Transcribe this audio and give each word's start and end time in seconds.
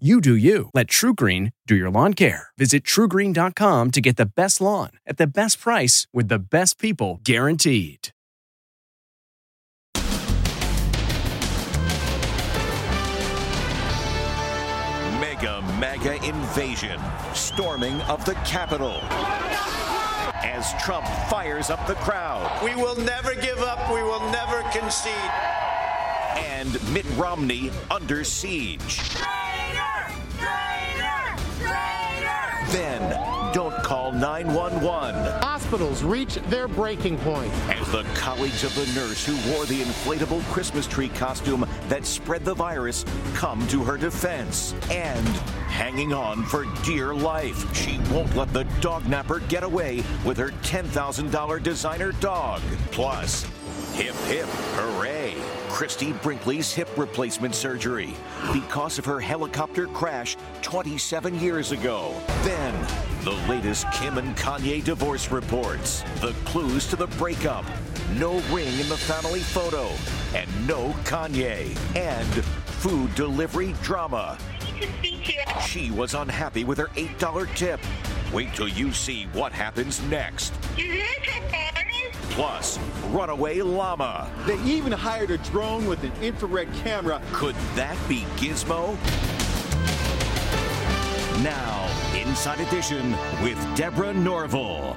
You 0.00 0.20
do 0.20 0.34
you. 0.34 0.70
Let 0.74 0.88
TruGreen 0.88 1.52
do 1.68 1.76
your 1.76 1.88
lawn 1.88 2.14
care. 2.14 2.48
Visit 2.58 2.82
trugreen.com 2.82 3.92
to 3.92 4.00
get 4.00 4.16
the 4.16 4.26
best 4.26 4.60
lawn 4.60 4.90
at 5.06 5.18
the 5.18 5.26
best 5.28 5.60
price 5.60 6.08
with 6.12 6.26
the 6.26 6.40
best 6.40 6.80
people 6.80 7.20
guaranteed. 7.22 8.08
Mega 15.20 15.62
MAGA 15.78 16.16
invasion, 16.24 17.00
storming 17.32 18.00
of 18.02 18.24
the 18.24 18.34
Capitol. 18.44 18.98
As 20.42 20.74
Trump 20.82 21.06
fires 21.30 21.70
up 21.70 21.86
the 21.86 21.94
crowd. 21.94 22.50
We 22.64 22.74
will 22.74 22.96
never 22.96 23.36
give 23.36 23.60
up. 23.60 23.94
We 23.94 24.02
will 24.02 24.28
never 24.32 24.62
concede. 24.72 25.30
And 26.34 26.92
Mitt 26.92 27.06
Romney 27.16 27.70
under 27.92 28.24
siege. 28.24 29.00
Then, 32.70 33.52
don't 33.52 33.74
call 33.82 34.12
911. 34.12 35.14
Hospitals 35.42 36.02
reach 36.02 36.34
their 36.48 36.66
breaking 36.66 37.18
point. 37.18 37.52
As 37.68 37.90
the 37.92 38.02
colleagues 38.14 38.64
of 38.64 38.74
the 38.74 38.86
nurse 38.98 39.24
who 39.24 39.34
wore 39.52 39.66
the 39.66 39.80
inflatable 39.80 40.42
Christmas 40.52 40.86
tree 40.86 41.08
costume 41.08 41.66
that 41.88 42.04
spread 42.04 42.44
the 42.44 42.54
virus 42.54 43.04
come 43.34 43.66
to 43.68 43.84
her 43.84 43.96
defense. 43.96 44.74
And 44.90 45.26
hanging 45.68 46.12
on 46.12 46.44
for 46.44 46.66
dear 46.84 47.14
life, 47.14 47.74
she 47.74 47.98
won't 48.12 48.34
let 48.36 48.52
the 48.52 48.64
dog 48.80 49.06
napper 49.06 49.40
get 49.40 49.62
away 49.62 50.02
with 50.24 50.38
her 50.38 50.50
$10,000 50.62 51.62
designer 51.62 52.12
dog. 52.12 52.60
Plus, 52.90 53.44
hip 53.94 54.14
hip 54.26 54.46
hooray. 54.46 55.34
Christie 55.74 56.12
Brinkley's 56.12 56.72
hip 56.72 56.88
replacement 56.96 57.52
surgery 57.52 58.14
because 58.52 58.96
of 58.96 59.04
her 59.04 59.18
helicopter 59.18 59.88
crash 59.88 60.36
27 60.62 61.40
years 61.40 61.72
ago. 61.72 62.14
Then, 62.44 62.72
the 63.24 63.32
latest 63.48 63.90
Kim 63.90 64.16
and 64.16 64.36
Kanye 64.36 64.84
divorce 64.84 65.32
reports, 65.32 66.04
the 66.20 66.30
clues 66.44 66.86
to 66.90 66.96
the 66.96 67.08
breakup, 67.18 67.64
no 68.14 68.34
ring 68.52 68.72
in 68.78 68.88
the 68.88 68.96
family 68.96 69.40
photo, 69.40 69.90
and 70.32 70.48
no 70.68 70.90
Kanye, 71.02 71.76
and 71.96 72.44
food 72.78 73.12
delivery 73.16 73.74
drama. 73.82 74.38
She 75.66 75.90
was 75.90 76.14
unhappy 76.14 76.62
with 76.62 76.78
her 76.78 76.88
$8 76.94 77.52
tip. 77.56 77.80
Wait 78.32 78.54
till 78.54 78.68
you 78.68 78.92
see 78.92 79.24
what 79.32 79.50
happens 79.50 80.00
next. 80.04 80.54
Plus, 82.34 82.80
runaway 83.10 83.60
llama. 83.60 84.28
They 84.44 84.58
even 84.64 84.90
hired 84.90 85.30
a 85.30 85.38
drone 85.38 85.86
with 85.86 86.02
an 86.02 86.10
infrared 86.20 86.66
camera. 86.82 87.22
Could 87.32 87.54
that 87.76 87.96
be 88.08 88.22
Gizmo? 88.36 88.96
Now, 91.44 91.88
Inside 92.18 92.58
Edition 92.58 93.12
with 93.40 93.56
Deborah 93.76 94.12
Norville. 94.12 94.96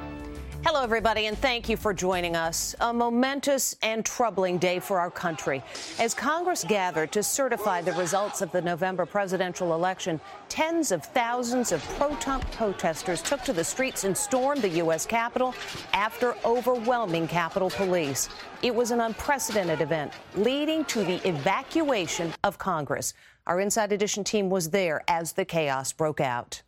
Hello, 0.69 0.83
everybody, 0.83 1.27
and 1.27 1.37
thank 1.37 1.69
you 1.69 1.77
for 1.77 1.93
joining 1.93 2.35
us. 2.35 2.75
A 2.81 2.91
momentous 2.91 3.77
and 3.83 4.03
troubling 4.03 4.57
day 4.57 4.79
for 4.79 4.99
our 4.99 5.09
country. 5.09 5.63
As 5.97 6.13
Congress 6.13 6.65
gathered 6.67 7.13
to 7.13 7.23
certify 7.23 7.79
the 7.79 7.93
results 7.93 8.41
of 8.41 8.51
the 8.51 8.61
November 8.61 9.05
presidential 9.05 9.73
election, 9.73 10.19
tens 10.49 10.91
of 10.91 11.05
thousands 11.05 11.71
of 11.71 11.81
pro 11.97 12.13
Trump 12.17 12.51
protesters 12.51 13.21
took 13.21 13.43
to 13.43 13.53
the 13.53 13.63
streets 13.63 14.03
and 14.03 14.15
stormed 14.15 14.61
the 14.61 14.81
U.S. 14.83 15.05
Capitol 15.05 15.55
after 15.93 16.35
overwhelming 16.43 17.29
Capitol 17.29 17.69
Police. 17.69 18.27
It 18.61 18.75
was 18.75 18.91
an 18.91 18.99
unprecedented 18.99 19.79
event, 19.79 20.11
leading 20.35 20.83
to 20.85 21.05
the 21.05 21.25
evacuation 21.25 22.33
of 22.43 22.57
Congress. 22.57 23.13
Our 23.45 23.61
Inside 23.61 23.93
Edition 23.93 24.25
team 24.25 24.49
was 24.49 24.71
there 24.71 25.01
as 25.07 25.31
the 25.31 25.45
chaos 25.45 25.93
broke 25.93 26.19
out. 26.19 26.61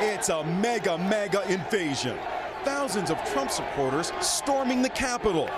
It's 0.00 0.30
a 0.30 0.42
mega, 0.42 0.98
mega 0.98 1.48
invasion. 1.48 2.18
Thousands 2.66 3.12
of 3.12 3.24
Trump 3.32 3.52
supporters 3.52 4.10
storming 4.20 4.82
the 4.82 4.88
Capitol, 4.88 5.48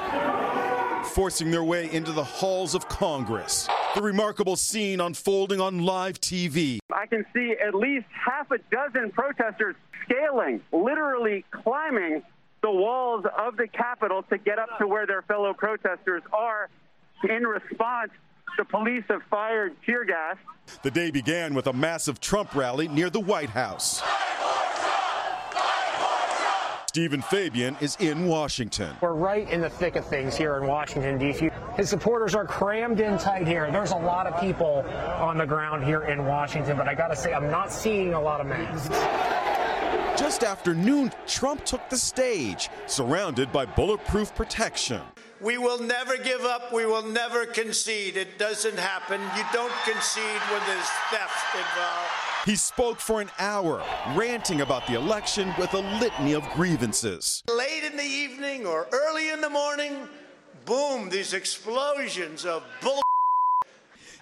forcing 1.05 1.51
their 1.51 1.65
way 1.65 1.91
into 1.91 2.13
the 2.13 2.23
halls 2.23 2.75
of 2.75 2.87
Congress. 2.91 3.67
The 3.95 4.03
remarkable 4.03 4.57
scene 4.57 5.01
unfolding 5.01 5.59
on 5.59 5.87
live 5.87 6.21
TV. 6.21 6.81
I 6.93 7.07
can 7.07 7.25
see 7.35 7.55
at 7.67 7.75
least 7.75 8.05
half 8.13 8.51
a 8.51 8.59
dozen 8.71 9.11
protesters 9.13 9.75
scaling, 10.05 10.61
literally 10.71 11.47
climbing 11.51 12.23
the 12.63 12.71
walls 12.71 13.25
of 13.39 13.57
the 13.57 13.69
Capitol 13.69 14.23
to 14.25 14.37
get 14.37 14.59
up 14.59 14.77
to 14.79 14.87
where 14.87 15.07
their 15.07 15.23
fellow 15.23 15.55
protesters 15.55 16.23
are. 16.31 16.69
In 17.27 17.47
response, 17.47 18.11
the 18.59 18.67
police 18.67 19.05
have 19.09 19.23
fired 19.31 19.75
tear 19.87 20.05
gas. 20.05 20.37
The 20.83 20.91
day 20.91 21.11
began 21.11 21.55
with 21.55 21.69
a 21.69 21.73
massive 21.73 22.21
Trump 22.21 22.55
rally 22.55 22.87
near 22.87 23.09
the 23.09 23.21
White 23.21 23.49
House. 23.49 24.03
Stephen 26.99 27.23
Fabian 27.23 27.77
is 27.81 27.97
in 28.01 28.27
Washington. 28.27 28.91
We're 29.01 29.13
right 29.13 29.49
in 29.51 29.61
the 29.61 29.71
thick 29.71 29.95
of 29.95 30.05
things 30.05 30.37
here 30.37 30.57
in 30.57 30.67
Washington, 30.67 31.17
D.C. 31.17 31.49
His 31.77 31.89
supporters 31.89 32.35
are 32.35 32.45
crammed 32.45 32.99
in 32.99 33.17
tight 33.19 33.47
here. 33.47 33.71
There's 33.71 33.93
a 33.93 33.97
lot 33.97 34.27
of 34.27 34.41
people 34.41 34.85
on 35.21 35.39
the 35.39 35.47
ground 35.47 35.85
here 35.85 36.03
in 36.03 36.27
Washington, 36.27 36.77
but 36.77 36.89
I 36.89 36.97
got 36.97 37.07
to 37.07 37.15
say, 37.15 37.33
I'm 37.33 37.53
not 37.53 37.71
seeing 37.71 38.15
a 38.15 38.21
lot 38.21 38.41
of 38.41 38.49
masks. 38.49 38.89
Just 40.21 40.43
after 40.43 40.75
noon, 40.75 41.13
Trump 41.29 41.65
took 41.65 41.89
the 41.89 41.97
stage, 41.97 42.69
surrounded 42.89 43.53
by 43.53 43.65
bulletproof 43.65 44.35
protection. 44.35 45.01
We 45.41 45.57
will 45.57 45.81
never 45.81 46.17
give 46.17 46.41
up. 46.41 46.73
We 46.73 46.85
will 46.85 47.07
never 47.07 47.47
concede. 47.47 48.17
It 48.17 48.41
doesn't 48.41 48.77
happen. 48.77 49.21
You 49.37 49.45
don't 49.53 49.73
concede 49.85 50.41
when 50.51 50.61
there's 50.67 50.89
theft 51.13 51.55
involved. 51.55 52.28
He 52.45 52.57
spoke 52.57 53.01
for 53.01 53.21
an 53.21 53.31
hour, 53.39 53.83
ranting 54.15 54.61
about 54.61 54.87
the 54.87 54.95
election 54.95 55.53
with 55.59 55.75
a 55.75 55.81
litany 56.01 56.35
of 56.35 56.49
grievances. 56.51 57.43
Late 57.49 57.85
in 57.85 57.97
the 57.97 58.03
evening 58.03 58.65
or 58.67 58.87
early 58.93 59.31
in 59.31 59.41
the 59.41 59.51
morning, 59.51 60.09
boom, 60.65 61.11
these 61.11 61.35
explosions 61.35 62.47
of 62.47 62.63
bull. 62.81 63.03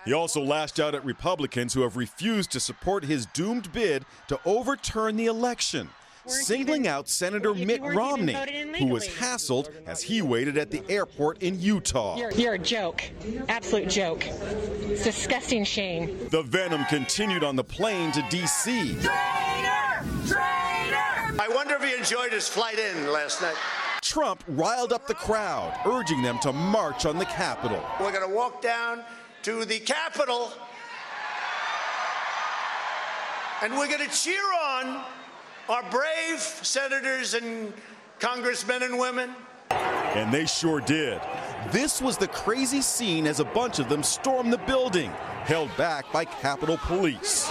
He 0.04 0.12
also 0.12 0.40
lashed 0.40 0.80
out 0.80 0.94
at 0.94 1.04
Republicans 1.04 1.74
who 1.74 1.82
have 1.82 1.96
refused 1.96 2.50
to 2.52 2.60
support 2.60 3.04
his 3.04 3.26
doomed 3.26 3.72
bid 3.72 4.04
to 4.28 4.40
overturn 4.44 5.16
the 5.16 5.26
election, 5.26 5.90
singling 6.26 6.82
even- 6.82 6.92
out 6.92 7.08
Senator 7.08 7.52
you 7.54 7.66
Mitt 7.66 7.82
Romney, 7.82 8.34
who 8.78 8.86
was 8.86 9.06
hassled 9.06 9.70
as 9.86 10.02
he 10.02 10.22
waited 10.22 10.58
at 10.58 10.70
the 10.70 10.82
airport 10.88 11.42
in 11.42 11.60
Utah. 11.60 12.16
You're, 12.16 12.32
you're 12.32 12.54
a 12.54 12.58
joke. 12.58 13.02
Absolute 13.48 13.88
joke. 13.88 14.26
It's 14.26 15.04
disgusting 15.04 15.64
shame. 15.64 16.28
The 16.30 16.42
venom 16.42 16.84
continued 16.86 17.44
on 17.44 17.56
the 17.56 17.64
plane 17.64 18.12
to 18.12 18.22
D.C. 18.30 18.96
I 21.38 21.48
wonder 21.54 21.74
if 21.74 21.82
he 21.82 21.94
enjoyed 21.94 22.32
his 22.32 22.48
flight 22.48 22.78
in 22.78 23.12
last 23.12 23.42
night. 23.42 23.56
Trump 24.00 24.42
riled 24.48 24.92
up 24.92 25.06
the 25.06 25.14
crowd, 25.14 25.78
urging 25.84 26.22
them 26.22 26.38
to 26.40 26.52
march 26.52 27.06
on 27.06 27.18
the 27.18 27.24
Capitol. 27.24 27.82
We're 28.00 28.12
going 28.12 28.28
to 28.28 28.34
walk 28.34 28.62
down 28.62 29.02
to 29.42 29.64
the 29.64 29.80
Capitol 29.80 30.52
and 33.62 33.72
we're 33.74 33.88
going 33.88 34.06
to 34.06 34.14
cheer 34.14 34.42
on 34.62 35.02
our 35.68 35.82
brave 35.90 36.40
senators 36.40 37.34
and 37.34 37.72
congressmen 38.20 38.82
and 38.82 38.98
women. 38.98 39.30
And 39.70 40.32
they 40.32 40.46
sure 40.46 40.80
did. 40.80 41.20
This 41.70 42.00
was 42.00 42.16
the 42.16 42.28
crazy 42.28 42.80
scene 42.80 43.26
as 43.26 43.40
a 43.40 43.44
bunch 43.44 43.78
of 43.78 43.88
them 43.88 44.02
stormed 44.02 44.52
the 44.52 44.58
building, 44.58 45.10
held 45.44 45.76
back 45.76 46.10
by 46.12 46.24
Capitol 46.24 46.78
Police. 46.78 47.50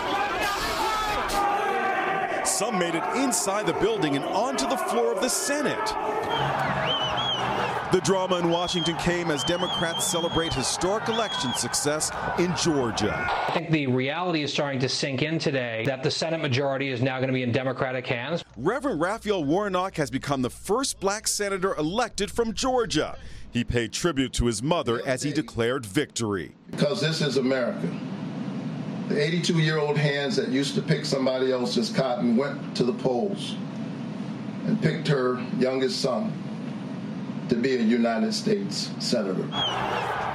Some 2.46 2.80
made 2.80 2.96
it 2.96 3.04
inside 3.18 3.66
the 3.66 3.74
building 3.74 4.16
and 4.16 4.24
onto 4.26 4.68
the 4.68 4.78
floor 4.78 5.12
of 5.12 5.22
the 5.22 5.30
Senate. 5.30 5.94
The 7.96 8.02
drama 8.02 8.40
in 8.40 8.50
Washington 8.50 8.98
came 8.98 9.32
as 9.32 9.42
Democrats 9.46 10.04
celebrate 10.04 10.54
historic 10.54 11.08
election 11.08 11.54
success 11.54 12.12
in 12.38 12.54
Georgia. 12.58 13.26
I 13.48 13.52
think 13.52 13.72
the 13.72 13.88
reality 13.88 14.44
is 14.44 14.52
starting 14.52 14.82
to 14.82 14.90
sink 14.90 15.22
in 15.22 15.40
today 15.40 15.86
that 15.86 16.04
the 16.04 16.12
Senate 16.12 16.42
majority 16.42 16.90
is 16.90 17.02
now 17.02 17.20
going 17.20 17.30
to 17.30 17.34
be 17.34 17.42
in 17.42 17.54
Democratic 17.54 18.06
hands. 18.06 18.44
Reverend 18.58 19.00
Raphael 19.00 19.46
Warnock 19.46 19.96
has 19.96 20.12
become 20.12 20.42
the 20.42 20.50
first 20.50 21.00
black 21.00 21.26
senator 21.26 21.74
elected 21.76 22.30
from 22.30 22.52
Georgia. 22.52 23.18
He 23.50 23.64
paid 23.64 23.94
tribute 23.94 24.34
to 24.34 24.48
his 24.48 24.62
mother 24.62 25.02
as 25.06 25.24
he 25.24 25.32
declared 25.32 25.86
victory. 25.86 26.54
Because 26.72 27.00
this 27.00 27.22
is 27.22 27.38
America. 27.38 27.90
The 29.08 29.24
82 29.24 29.54
year 29.60 29.78
old 29.78 29.98
hands 29.98 30.36
that 30.36 30.50
used 30.50 30.76
to 30.76 30.82
pick 30.82 31.06
somebody 31.06 31.50
else's 31.50 31.92
cotton 31.92 32.36
went 32.36 32.76
to 32.76 32.84
the 32.84 32.92
polls 32.92 33.56
and 34.66 34.82
picked 34.82 35.08
her 35.08 35.42
youngest 35.58 36.02
son 36.02 36.34
to 37.50 37.56
be 37.56 37.76
a 37.76 37.82
United 37.82 38.34
States 38.34 38.90
Senator. 39.00 39.44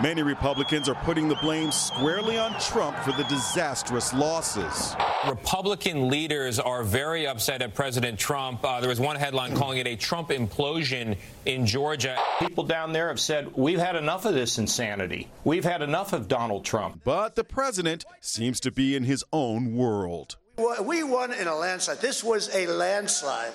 Many 0.03 0.23
Republicans 0.23 0.89
are 0.89 0.95
putting 0.95 1.29
the 1.29 1.37
blame 1.37 1.71
squarely 1.71 2.39
on 2.39 2.59
Trump 2.59 2.97
for 2.99 3.13
the 3.13 3.25
disastrous 3.25 4.15
losses. 4.15 4.97
Republican 5.29 6.09
leaders 6.09 6.59
are 6.59 6.83
very 6.83 7.27
upset 7.27 7.61
at 7.61 7.75
President 7.75 8.19
Trump. 8.19 8.65
Uh, 8.65 8.81
there 8.81 8.89
was 8.89 8.99
one 8.99 9.17
headline 9.17 9.55
calling 9.55 9.79
it 9.79 9.87
a 9.87 9.97
Trump 9.97 10.31
implosion 10.31 11.19
in 11.45 11.67
Georgia. 11.67 12.17
People 12.39 12.65
down 12.65 12.93
there 12.93 13.09
have 13.09 13.21
said, 13.21 13.55
We've 13.55 13.79
had 13.79 13.95
enough 13.95 14.25
of 14.25 14.33
this 14.33 14.57
insanity. 14.59 15.29
We've 15.45 15.65
had 15.65 15.83
enough 15.83 16.15
of 16.15 16.29
Donald 16.29 16.65
Trump. 16.65 17.03
But 17.05 17.35
the 17.35 17.45
president 17.45 18.07
seems 18.21 18.59
to 18.61 18.71
be 18.71 18.97
in 18.97 19.05
his 19.05 19.23
own 19.33 19.77
world. 19.77 20.37
We 20.83 21.03
won 21.03 21.33
in 21.33 21.47
a 21.47 21.55
landslide. 21.55 22.01
This 22.01 22.25
was 22.25 22.55
a 22.55 22.67
landslide. 22.67 23.53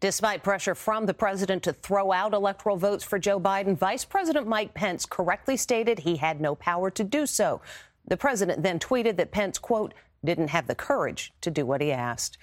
Despite 0.00 0.44
pressure 0.44 0.76
from 0.76 1.06
the 1.06 1.14
president 1.14 1.64
to 1.64 1.72
throw 1.72 2.12
out 2.12 2.32
electoral 2.32 2.76
votes 2.76 3.02
for 3.02 3.18
Joe 3.18 3.40
Biden, 3.40 3.76
Vice 3.76 4.04
President 4.04 4.46
Mike 4.46 4.72
Pence 4.72 5.04
correctly 5.04 5.56
stated 5.56 5.98
he 5.98 6.16
had 6.16 6.40
no 6.40 6.54
power 6.54 6.88
to 6.90 7.02
do 7.02 7.26
so. 7.26 7.60
The 8.06 8.16
president 8.16 8.62
then 8.62 8.78
tweeted 8.78 9.16
that 9.16 9.32
Pence, 9.32 9.58
quote, 9.58 9.94
didn't 10.24 10.48
have 10.48 10.66
the 10.66 10.74
courage 10.74 11.32
to 11.40 11.50
do 11.50 11.64
what 11.64 11.80
he 11.80 11.92
asked. 11.92 12.38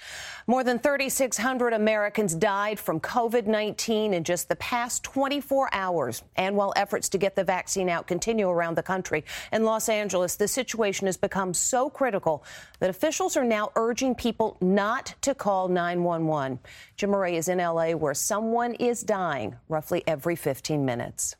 More 0.48 0.63
than 0.63 0.80
3,600 0.80 1.74
Americans 1.74 2.33
died 2.33 2.80
from 2.80 3.00
COVID 3.00 3.48
19 3.48 4.13
in 4.13 4.24
just 4.24 4.48
the 4.48 4.56
past 4.56 5.04
24 5.04 5.69
hours. 5.74 6.24
And 6.36 6.56
while 6.56 6.74
efforts 6.75 7.10
to 7.10 7.18
get 7.18 7.36
the 7.36 7.44
vaccine 7.44 7.89
out 7.89 8.07
continue 8.07 8.50
around 8.50 8.75
the 8.75 8.83
country, 8.83 9.25
in 9.51 9.63
Los 9.63 9.89
Angeles, 9.89 10.36
the 10.36 10.48
situation 10.48 11.06
has 11.07 11.18
become 11.18 11.54
so 11.54 11.89
critical 11.89 12.44
that 12.80 12.89
officials 12.89 13.36
are 13.36 13.44
now 13.44 13.72
urging 13.75 14.16
people 14.16 14.57
not 14.62 15.13
to 15.21 15.36
call 15.36 15.68
911. 15.68 16.60
Jim 16.95 17.12
Moret 17.12 17.36
is 17.36 17.50
in 17.50 17.57
LA, 17.57 17.92
where 17.92 18.13
someone 18.13 18.74
is 18.75 19.01
dying 19.04 19.56
roughly 19.68 20.04
every 20.07 20.36
15 20.36 20.86
minutes. 20.86 21.36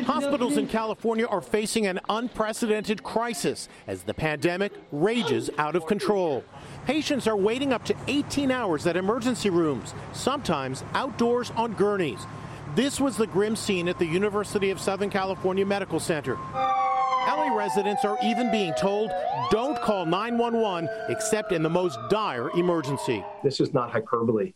Hospitals 0.00 0.56
in 0.56 0.66
California 0.66 1.26
are 1.26 1.42
facing 1.42 1.86
an 1.86 2.00
unprecedented 2.08 3.02
crisis 3.02 3.68
as 3.86 4.02
the 4.02 4.14
pandemic 4.14 4.72
rages 4.90 5.50
out 5.58 5.76
of 5.76 5.86
control. 5.86 6.42
Patients 6.86 7.26
are 7.26 7.36
waiting 7.36 7.74
up 7.74 7.84
to 7.84 7.94
18 8.08 8.50
hours 8.50 8.86
at 8.86 8.96
emergency 8.96 9.50
rooms, 9.50 9.94
sometimes 10.14 10.82
outdoors 10.94 11.50
on 11.56 11.74
gurneys. 11.74 12.20
This 12.74 13.00
was 13.00 13.18
the 13.18 13.26
grim 13.26 13.54
scene 13.54 13.86
at 13.86 13.98
the 13.98 14.06
University 14.06 14.70
of 14.70 14.80
Southern 14.80 15.10
California 15.10 15.66
Medical 15.66 16.00
Center. 16.00 16.36
LA 16.54 17.54
residents 17.54 18.04
are 18.04 18.18
even 18.24 18.50
being 18.50 18.72
told 18.74 19.10
don't 19.50 19.80
call 19.82 20.06
911 20.06 20.88
except 21.10 21.52
in 21.52 21.62
the 21.62 21.70
most 21.70 21.98
dire 22.08 22.50
emergency. 22.56 23.22
This 23.44 23.60
is 23.60 23.74
not 23.74 23.90
hyperbole. 23.90 24.54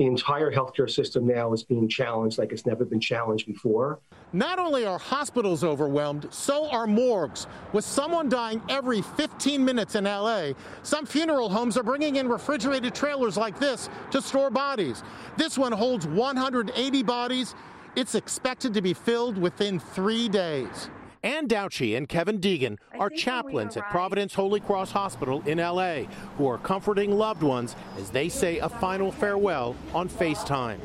The 0.00 0.06
entire 0.06 0.50
healthcare 0.50 0.88
system 0.88 1.26
now 1.26 1.52
is 1.52 1.62
being 1.62 1.86
challenged 1.86 2.38
like 2.38 2.52
it's 2.52 2.64
never 2.64 2.86
been 2.86 3.00
challenged 3.00 3.46
before. 3.46 4.00
Not 4.32 4.58
only 4.58 4.86
are 4.86 4.98
hospitals 4.98 5.62
overwhelmed, 5.62 6.26
so 6.30 6.70
are 6.70 6.86
morgues. 6.86 7.46
With 7.74 7.84
someone 7.84 8.30
dying 8.30 8.62
every 8.70 9.02
15 9.02 9.62
minutes 9.62 9.96
in 9.96 10.04
LA, 10.04 10.52
some 10.82 11.04
funeral 11.04 11.50
homes 11.50 11.76
are 11.76 11.82
bringing 11.82 12.16
in 12.16 12.30
refrigerated 12.30 12.94
trailers 12.94 13.36
like 13.36 13.58
this 13.58 13.90
to 14.10 14.22
store 14.22 14.48
bodies. 14.48 15.02
This 15.36 15.58
one 15.58 15.70
holds 15.72 16.06
180 16.06 17.02
bodies. 17.02 17.54
It's 17.94 18.14
expected 18.14 18.72
to 18.72 18.80
be 18.80 18.94
filled 18.94 19.36
within 19.36 19.78
three 19.78 20.30
days. 20.30 20.88
Ann 21.22 21.48
Douchy 21.48 21.96
and 21.96 22.08
Kevin 22.08 22.38
Deegan 22.38 22.78
are 22.98 23.10
chaplains 23.10 23.76
at 23.76 23.90
Providence 23.90 24.34
Holy 24.34 24.60
Cross 24.60 24.92
Hospital 24.92 25.42
in 25.46 25.58
LA 25.58 26.04
who 26.38 26.48
are 26.48 26.56
comforting 26.56 27.12
loved 27.12 27.42
ones 27.42 27.76
as 27.98 28.10
they 28.10 28.30
say 28.30 28.58
a 28.58 28.68
final 28.68 29.12
farewell 29.12 29.76
on 29.92 30.08
FaceTime. 30.08 30.78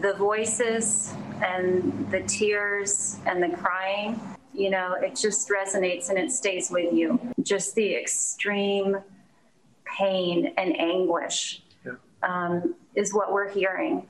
The 0.00 0.14
voices 0.14 1.12
and 1.44 2.10
the 2.10 2.22
tears 2.22 3.18
and 3.26 3.42
the 3.42 3.54
crying, 3.54 4.18
you 4.54 4.70
know, 4.70 4.94
it 4.94 5.16
just 5.16 5.50
resonates 5.50 6.08
and 6.08 6.16
it 6.16 6.32
stays 6.32 6.70
with 6.70 6.94
you. 6.94 7.20
Just 7.42 7.74
the 7.74 7.94
extreme 7.94 8.96
pain 9.84 10.54
and 10.56 10.80
anguish 10.80 11.62
um, 12.22 12.74
is 12.94 13.12
what 13.12 13.32
we're 13.32 13.50
hearing 13.50 14.08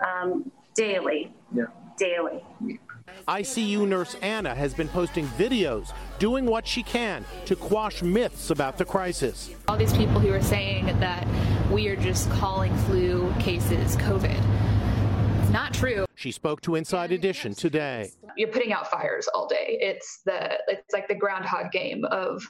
um, 0.00 0.52
daily. 0.74 1.32
Yeah. 1.54 1.64
Daily. 1.96 2.44
ICU 3.26 3.86
nurse 3.86 4.16
Anna 4.22 4.54
has 4.54 4.74
been 4.74 4.88
posting 4.88 5.26
videos 5.26 5.92
doing 6.18 6.46
what 6.46 6.66
she 6.66 6.82
can 6.82 7.24
to 7.44 7.54
quash 7.54 8.02
myths 8.02 8.50
about 8.50 8.78
the 8.78 8.84
crisis. 8.84 9.50
All 9.68 9.76
these 9.76 9.96
people 9.96 10.20
who 10.20 10.32
are 10.32 10.42
saying 10.42 10.86
that 11.00 11.26
we 11.70 11.88
are 11.88 11.96
just 11.96 12.30
calling 12.30 12.74
flu 12.78 13.32
cases 13.38 13.96
COVID. 13.96 14.42
It's 15.42 15.52
not 15.52 15.72
true. 15.72 16.06
She 16.14 16.32
spoke 16.32 16.60
to 16.62 16.74
Inside 16.74 17.12
Edition 17.12 17.54
today. 17.54 18.10
You're 18.36 18.48
putting 18.48 18.72
out 18.72 18.90
fires 18.90 19.28
all 19.34 19.46
day. 19.46 19.78
It's 19.80 20.20
the 20.24 20.58
it's 20.68 20.92
like 20.92 21.08
the 21.08 21.14
groundhog 21.14 21.70
game 21.72 22.04
of 22.06 22.42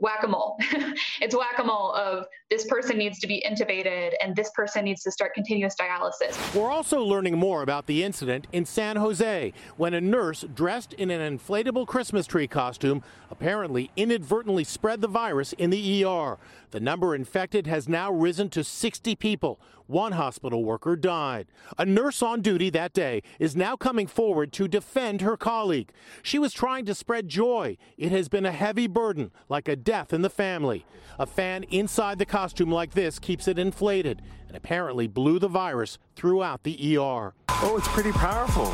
whack-a-mole. 0.00 0.56
it's 1.20 1.36
whack-a-mole 1.36 1.92
of 1.92 2.26
this 2.50 2.64
person 2.66 2.98
needs 2.98 3.18
to 3.20 3.26
be 3.26 3.42
intubated 3.46 4.12
and 4.22 4.34
this 4.34 4.50
person 4.54 4.84
needs 4.84 5.02
to 5.02 5.10
start 5.10 5.34
continuous 5.34 5.74
dialysis. 5.76 6.54
We're 6.54 6.70
also 6.70 7.00
learning 7.02 7.38
more 7.38 7.62
about 7.62 7.86
the 7.86 8.02
incident 8.02 8.46
in 8.52 8.64
San 8.64 8.96
Jose 8.96 9.52
when 9.76 9.94
a 9.94 10.00
nurse 10.00 10.44
dressed 10.54 10.94
in 10.94 11.10
an 11.10 11.38
inflatable 11.38 11.86
Christmas 11.86 12.26
tree 12.26 12.48
costume 12.48 13.02
apparently 13.30 13.90
inadvertently 13.96 14.64
spread 14.64 15.00
the 15.00 15.08
virus 15.08 15.52
in 15.54 15.70
the 15.70 16.04
ER. 16.04 16.38
The 16.70 16.80
number 16.80 17.14
infected 17.14 17.66
has 17.66 17.88
now 17.88 18.10
risen 18.10 18.48
to 18.50 18.64
60 18.64 19.14
people. 19.16 19.60
One 19.90 20.12
hospital 20.12 20.62
worker 20.62 20.94
died. 20.94 21.48
A 21.76 21.84
nurse 21.84 22.22
on 22.22 22.42
duty 22.42 22.70
that 22.70 22.92
day 22.92 23.24
is 23.40 23.56
now 23.56 23.74
coming 23.74 24.06
forward 24.06 24.52
to 24.52 24.68
defend 24.68 25.20
her 25.20 25.36
colleague. 25.36 25.90
She 26.22 26.38
was 26.38 26.52
trying 26.52 26.84
to 26.84 26.94
spread 26.94 27.26
joy. 27.26 27.76
It 27.98 28.12
has 28.12 28.28
been 28.28 28.46
a 28.46 28.52
heavy 28.52 28.86
burden, 28.86 29.32
like 29.48 29.66
a 29.66 29.74
death 29.74 30.12
in 30.12 30.22
the 30.22 30.30
family. 30.30 30.86
A 31.18 31.26
fan 31.26 31.64
inside 31.64 32.20
the 32.20 32.24
costume 32.24 32.70
like 32.70 32.92
this 32.92 33.18
keeps 33.18 33.48
it 33.48 33.58
inflated 33.58 34.22
and 34.46 34.56
apparently 34.56 35.08
blew 35.08 35.40
the 35.40 35.48
virus 35.48 35.98
throughout 36.14 36.62
the 36.62 36.96
ER. 36.96 37.34
Oh, 37.48 37.76
it's 37.76 37.88
pretty 37.88 38.12
powerful. 38.12 38.72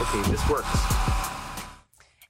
Okay, 0.00 0.28
this 0.32 0.48
works. 0.48 1.15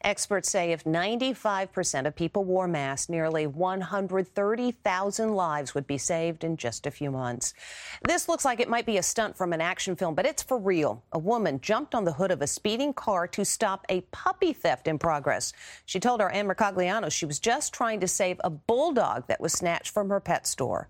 Experts 0.06 0.48
say 0.48 0.70
if 0.70 0.84
95% 0.84 2.06
of 2.06 2.14
people 2.14 2.44
wore 2.44 2.68
masks, 2.68 3.08
nearly 3.08 3.48
130,000 3.48 5.34
lives 5.34 5.74
would 5.74 5.86
be 5.88 5.98
saved 5.98 6.44
in 6.44 6.56
just 6.56 6.86
a 6.86 6.92
few 6.92 7.10
months. 7.10 7.54
This 8.06 8.28
looks 8.28 8.44
like 8.44 8.60
it 8.60 8.68
might 8.68 8.86
be 8.86 8.98
a 8.98 9.02
stunt 9.02 9.36
from 9.36 9.52
an 9.52 9.60
action 9.60 9.96
film, 9.96 10.14
but 10.14 10.24
it's 10.24 10.44
for 10.44 10.58
real. 10.58 11.02
A 11.10 11.18
woman 11.18 11.60
jumped 11.60 11.92
on 11.92 12.04
the 12.04 12.12
hood 12.12 12.30
of 12.30 12.40
a 12.40 12.46
speeding 12.46 12.92
car 12.92 13.26
to 13.26 13.44
stop 13.44 13.84
a 13.88 14.02
puppy 14.12 14.52
theft 14.52 14.86
in 14.86 14.96
progress. 14.96 15.52
She 15.86 15.98
told 15.98 16.20
our 16.20 16.30
Ann 16.30 16.46
Mercogliano 16.46 17.10
she 17.10 17.26
was 17.26 17.40
just 17.40 17.74
trying 17.74 17.98
to 17.98 18.06
save 18.06 18.40
a 18.44 18.50
bulldog 18.50 19.26
that 19.26 19.40
was 19.40 19.54
snatched 19.54 19.90
from 19.90 20.08
her 20.10 20.20
pet 20.20 20.46
store. 20.46 20.88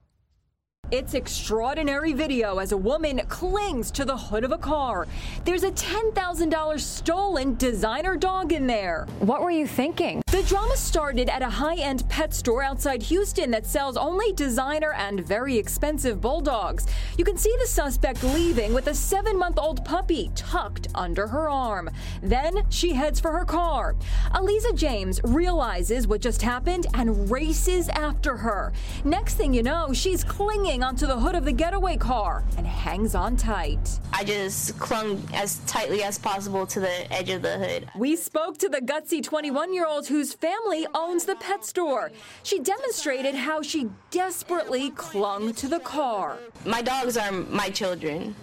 It's 0.93 1.15
extraordinary 1.15 2.13
video 2.13 2.59
as 2.59 2.71
a 2.71 2.77
woman 2.77 3.21
clings 3.27 3.91
to 3.91 4.05
the 4.05 4.17
hood 4.17 4.45
of 4.45 4.53
a 4.53 4.59
car. 4.59 5.09
There's 5.45 5.65
a 5.65 5.73
$10,000 5.73 6.79
stolen 6.79 7.57
designer 7.57 8.15
dog 8.15 8.53
in 8.53 8.69
there. 8.69 9.09
What 9.19 9.43
were 9.43 9.51
you 9.51 9.67
thinking? 9.67 10.23
The 10.31 10.45
drama 10.45 10.77
started 10.77 11.29
at 11.29 11.43
a 11.43 11.51
high 11.51 11.75
end 11.75 12.09
pet 12.09 12.33
store 12.33 12.63
outside 12.63 13.03
Houston 13.03 13.51
that 13.51 13.67
sells 13.67 13.97
only 13.97 14.33
designer 14.35 14.93
and 14.93 15.27
very 15.27 15.57
expensive 15.57 16.21
bulldogs. 16.21 16.87
You 17.19 17.25
can 17.25 17.37
see 17.37 17.53
the 17.59 17.67
suspect 17.67 18.23
leaving 18.23 18.73
with 18.73 18.87
a 18.87 18.95
seven 18.95 19.37
month 19.37 19.59
old 19.59 19.85
puppy 19.85 20.31
tucked 20.37 20.87
under 20.95 21.27
her 21.27 21.49
arm. 21.49 21.91
Then 22.23 22.63
she 22.71 22.93
heads 22.93 23.19
for 23.19 23.33
her 23.33 23.45
car. 23.45 23.97
Aliza 24.35 24.77
James 24.77 25.21
realizes 25.25 26.07
what 26.07 26.21
just 26.21 26.43
happened 26.43 26.87
and 26.95 27.29
races 27.29 27.89
after 27.89 28.37
her. 28.37 28.73
Next 29.05 29.35
thing 29.35 29.53
you 29.53 29.65
know, 29.65 29.93
she's 29.93 30.23
clinging 30.23 30.76
onto 30.83 31.07
the 31.07 31.19
hood 31.19 31.35
of 31.35 31.45
the 31.45 31.53
getaway 31.53 31.97
car 31.97 32.45
and 32.57 32.67
hangs 32.67 33.15
on 33.15 33.37
tight. 33.37 34.01
I 34.13 34.25
just 34.25 34.79
clung 34.79 35.23
as 35.35 35.59
tightly 35.67 36.03
as 36.03 36.19
possible 36.19 36.67
to 36.67 36.81
the 36.81 37.13
edge 37.13 37.31
of 37.31 37.43
the 37.43 37.59
hood. 37.59 37.89
We 37.97 38.17
spoke 38.17 38.59
to 38.59 38.69
the 38.69 38.81
gutsy 38.81 39.23
21 39.23 39.73
year 39.75 39.87
old 39.87 40.07
whose 40.07 40.33
family 40.35 40.87
owns 40.95 41.25
the 41.25 41.37
pet 41.37 41.65
store. 41.65 42.11
She 42.43 42.59
demonstrated 42.61 43.35
how 43.35 43.63
she 43.63 43.89
desperately 44.11 44.91
clung 44.91 45.53
to 45.55 45.69
the 45.69 45.81
car. 45.81 46.39
My 46.65 46.83
dogs 46.83 47.17
are 47.17 47.33
my 47.33 47.71
children. 47.71 48.35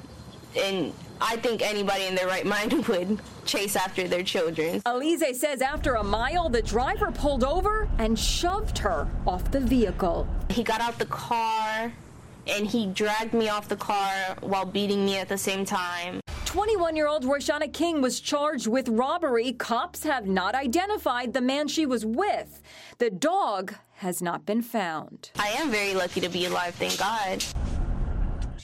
and 0.55 0.93
I 1.21 1.37
think 1.37 1.61
anybody 1.61 2.05
in 2.05 2.15
their 2.15 2.27
right 2.27 2.45
mind 2.45 2.73
would 2.87 3.21
chase 3.45 3.75
after 3.75 4.07
their 4.07 4.23
children. 4.23 4.81
Alize 4.81 5.35
says 5.35 5.61
after 5.61 5.95
a 5.95 6.03
mile, 6.03 6.49
the 6.49 6.61
driver 6.61 7.11
pulled 7.11 7.43
over 7.43 7.87
and 7.97 8.17
shoved 8.19 8.77
her 8.79 9.07
off 9.25 9.49
the 9.51 9.59
vehicle. 9.59 10.27
He 10.49 10.63
got 10.63 10.81
out 10.81 10.99
the 10.99 11.05
car 11.05 11.93
and 12.47 12.67
he 12.67 12.87
dragged 12.87 13.33
me 13.33 13.49
off 13.49 13.67
the 13.67 13.75
car 13.75 14.11
while 14.41 14.65
beating 14.65 15.05
me 15.05 15.17
at 15.17 15.29
the 15.29 15.37
same 15.37 15.65
time. 15.65 16.19
21 16.45 16.95
year 16.95 17.07
old 17.07 17.23
Roshana 17.23 17.71
King 17.71 18.01
was 18.01 18.19
charged 18.19 18.67
with 18.67 18.87
robbery. 18.89 19.53
Cops 19.53 20.03
have 20.03 20.27
not 20.27 20.55
identified 20.55 21.33
the 21.33 21.41
man 21.41 21.67
she 21.67 21.85
was 21.85 22.05
with. 22.05 22.61
The 22.99 23.09
dog 23.09 23.73
has 23.95 24.21
not 24.21 24.45
been 24.45 24.61
found. 24.61 25.31
I 25.39 25.47
am 25.49 25.71
very 25.71 25.93
lucky 25.93 26.21
to 26.21 26.29
be 26.29 26.45
alive, 26.45 26.75
thank 26.75 26.99
God. 26.99 27.43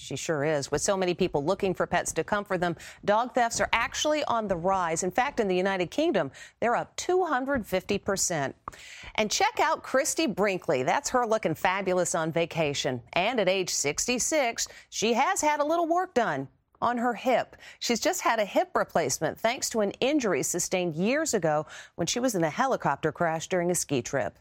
She 0.10 0.16
sure 0.16 0.44
is. 0.44 0.72
With 0.72 0.82
so 0.82 0.98
many 0.98 1.14
people 1.14 1.46
looking 1.46 1.76
for 1.76 1.86
pets 1.86 2.12
to 2.14 2.24
comfort 2.24 2.62
them, 2.62 2.76
dog 3.06 3.36
thefts 3.36 3.62
are 3.62 3.70
actually 3.74 4.24
on 4.24 4.48
the 4.48 4.56
rise. 4.56 5.04
In 5.04 5.12
fact, 5.12 5.40
in 5.40 5.48
the 5.48 5.56
United 5.56 5.92
Kingdom, 5.92 6.32
they're 6.60 6.76
up 6.76 6.98
250%. 6.98 8.52
And 9.14 9.30
check 9.30 9.60
out 9.62 9.84
Christie 9.84 10.26
Brinkley. 10.26 10.82
That's 10.82 11.12
her 11.12 11.28
looking 11.28 11.54
fabulous 11.54 12.16
on 12.16 12.32
vacation. 12.32 13.04
And 13.14 13.40
at 13.40 13.48
age 13.48 13.70
66, 13.70 14.68
she 14.90 15.14
has 15.14 15.42
had 15.42 15.60
a 15.60 15.64
little 15.64 15.88
work 15.88 16.16
done 16.16 16.48
on 16.82 16.98
her 16.98 17.14
hip. 17.14 17.56
She's 17.78 18.00
just 18.00 18.22
had 18.22 18.40
a 18.40 18.46
hip 18.46 18.70
replacement 18.74 19.40
thanks 19.40 19.70
to 19.70 19.82
an 19.82 19.92
injury 20.00 20.42
sustained 20.42 20.96
years 20.96 21.36
ago 21.36 21.68
when 21.98 22.08
she 22.08 22.20
was 22.20 22.34
in 22.34 22.44
a 22.44 22.50
helicopter 22.50 23.12
crash 23.12 23.48
during 23.48 23.70
a 23.70 23.76
ski 23.76 24.02
trip. 24.02 24.40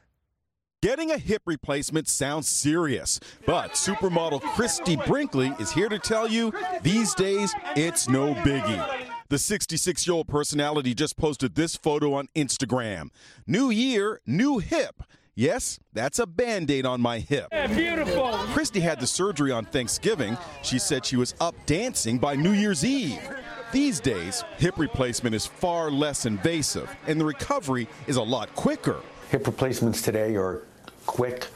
Getting 0.81 1.11
a 1.11 1.19
hip 1.19 1.43
replacement 1.45 2.07
sounds 2.07 2.49
serious, 2.49 3.19
but 3.45 3.73
supermodel 3.73 4.41
Christie 4.55 4.95
Brinkley 4.95 5.53
is 5.59 5.73
here 5.73 5.89
to 5.89 5.99
tell 5.99 6.29
you 6.29 6.53
these 6.83 7.17
days 7.17 7.53
it's 7.75 8.09
no 8.09 8.33
biggie. 8.33 9.09
The 9.29 9.41
66 9.41 10.07
year 10.07 10.15
old 10.15 10.29
personality 10.29 10.95
just 10.95 11.17
posted 11.17 11.57
this 11.57 11.75
photo 11.75 12.15
on 12.15 12.29
Instagram. 12.37 13.09
New 13.45 13.71
year, 13.71 14.21
new 14.25 14.59
hip. 14.59 15.03
Yes, 15.35 15.81
that's 15.95 16.21
a 16.21 16.29
band 16.29 16.71
aid 16.71 16.87
on 16.87 17.01
my 17.01 17.19
hip. 17.19 17.49
Yeah, 17.51 17.67
beautiful. 17.67 18.31
Christie 18.55 18.79
had 18.79 19.01
the 19.01 19.07
surgery 19.09 19.51
on 19.51 19.65
Thanksgiving. 19.65 20.39
She 20.63 20.79
said 20.79 21.05
she 21.05 21.17
was 21.17 21.35
up 21.41 21.57
dancing 21.67 22.19
by 22.19 22.37
New 22.37 22.53
Year's 22.53 22.85
Eve. 22.85 23.21
These 23.73 23.99
days, 23.99 24.45
hip 24.59 24.79
replacement 24.79 25.35
is 25.35 25.45
far 25.45 25.91
less 25.91 26.25
invasive, 26.25 26.89
and 27.09 27.21
the 27.21 27.25
recovery 27.25 27.89
is 28.07 28.15
a 28.15 28.23
lot 28.23 28.55
quicker. 28.55 29.01
Hip 29.31 29.47
replacements 29.47 30.01
today 30.01 30.37
are 30.37 30.63
quick, 31.09 31.49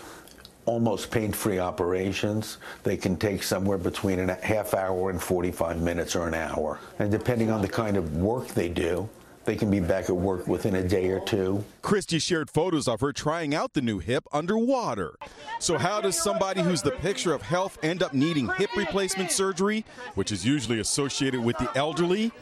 almost 0.65 1.11
pain-free 1.11 1.59
operations. 1.59 2.57
They 2.83 2.97
can 2.97 3.17
take 3.17 3.43
somewhere 3.43 3.79
between 3.79 4.19
a 4.19 4.35
half 4.35 4.75
hour 4.75 5.11
and 5.11 5.23
45 5.23 5.81
minutes 5.81 6.17
or 6.17 6.27
an 6.27 6.35
hour. 6.35 6.81
And 6.99 7.13
depending 7.13 7.51
on 7.51 7.61
the 7.61 7.69
kind 7.69 7.97
of 7.97 8.17
work 8.17 8.49
they 8.49 8.69
do, 8.69 9.09
they 9.45 9.55
can 9.55 9.71
be 9.71 9.81
back 9.81 10.09
at 10.09 10.17
work 10.17 10.47
within 10.47 10.77
a 10.77 10.89
day 10.89 11.11
or 11.11 11.21
two. 11.21 11.65
Christie 11.83 12.19
shared 12.19 12.49
photos 12.49 12.89
of 12.89 13.01
her 13.01 13.13
trying 13.13 13.55
out 13.55 13.75
the 13.75 13.83
new 13.83 13.99
hip 13.99 14.25
underwater. 14.33 15.17
So, 15.59 15.79
how 15.79 16.01
does 16.01 16.21
somebody 16.21 16.63
who's 16.63 16.81
the 16.81 16.93
picture 16.93 17.35
of 17.35 17.43
health 17.43 17.77
end 17.83 18.03
up 18.03 18.15
needing 18.15 18.49
hip 18.55 18.71
replacement 18.77 19.33
surgery, 19.33 19.85
which 20.15 20.33
is 20.33 20.47
usually 20.47 20.79
associated 20.79 21.41
with 21.41 21.59
the 21.59 21.71
elderly? 21.77 22.33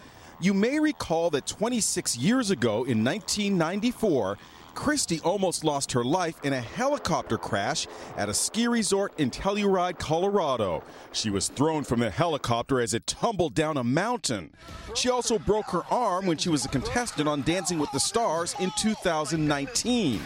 You 0.42 0.54
may 0.54 0.78
recall 0.78 1.30
that 1.30 1.46
26 1.46 2.16
years 2.18 2.50
ago 2.50 2.84
in 2.84 3.02
1994, 3.02 4.38
Christie 4.74 5.20
almost 5.20 5.64
lost 5.64 5.92
her 5.92 6.04
life 6.04 6.36
in 6.42 6.52
a 6.52 6.60
helicopter 6.60 7.38
crash 7.38 7.86
at 8.16 8.28
a 8.28 8.34
ski 8.34 8.66
resort 8.68 9.18
in 9.18 9.30
Telluride, 9.30 9.98
Colorado. 9.98 10.82
She 11.12 11.30
was 11.30 11.48
thrown 11.48 11.84
from 11.84 12.00
the 12.00 12.10
helicopter 12.10 12.80
as 12.80 12.94
it 12.94 13.06
tumbled 13.06 13.54
down 13.54 13.76
a 13.76 13.84
mountain. 13.84 14.52
She 14.94 15.10
also 15.10 15.38
broke 15.38 15.70
her 15.70 15.84
arm 15.90 16.26
when 16.26 16.38
she 16.38 16.48
was 16.48 16.64
a 16.64 16.68
contestant 16.68 17.28
on 17.28 17.42
Dancing 17.42 17.78
with 17.78 17.90
the 17.92 18.00
Stars 18.00 18.54
in 18.58 18.70
2019. 18.78 20.20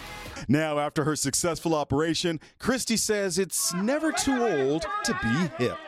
Now, 0.48 0.78
after 0.78 1.04
her 1.04 1.16
successful 1.16 1.74
operation, 1.74 2.40
Christie 2.58 2.96
says 2.96 3.38
it's 3.38 3.72
never 3.74 4.12
too 4.12 4.46
old 4.46 4.86
to 5.04 5.18
be 5.22 5.64
hip. 5.64 5.78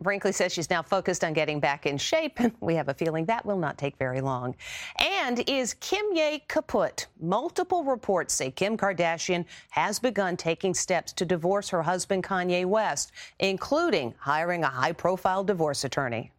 Brinkley 0.00 0.32
says 0.32 0.52
she's 0.52 0.70
now 0.70 0.82
focused 0.82 1.24
on 1.24 1.32
getting 1.32 1.60
back 1.60 1.86
in 1.86 1.98
shape, 1.98 2.40
and 2.40 2.52
we 2.60 2.74
have 2.74 2.88
a 2.88 2.94
feeling 2.94 3.26
that 3.26 3.44
will 3.44 3.58
not 3.58 3.78
take 3.78 3.96
very 3.96 4.20
long. 4.20 4.54
And 4.98 5.48
is 5.48 5.74
Kimye 5.74 6.42
kaput? 6.48 7.06
Multiple 7.20 7.84
reports 7.84 8.34
say 8.34 8.50
Kim 8.50 8.76
Kardashian 8.76 9.44
has 9.70 9.98
begun 9.98 10.36
taking 10.36 10.74
steps 10.74 11.12
to 11.14 11.24
divorce 11.24 11.68
her 11.68 11.82
husband 11.82 12.24
Kanye 12.24 12.64
West, 12.64 13.12
including 13.38 14.14
hiring 14.18 14.64
a 14.64 14.68
high 14.68 14.92
profile 14.92 15.44
divorce 15.44 15.84
attorney. 15.84 16.32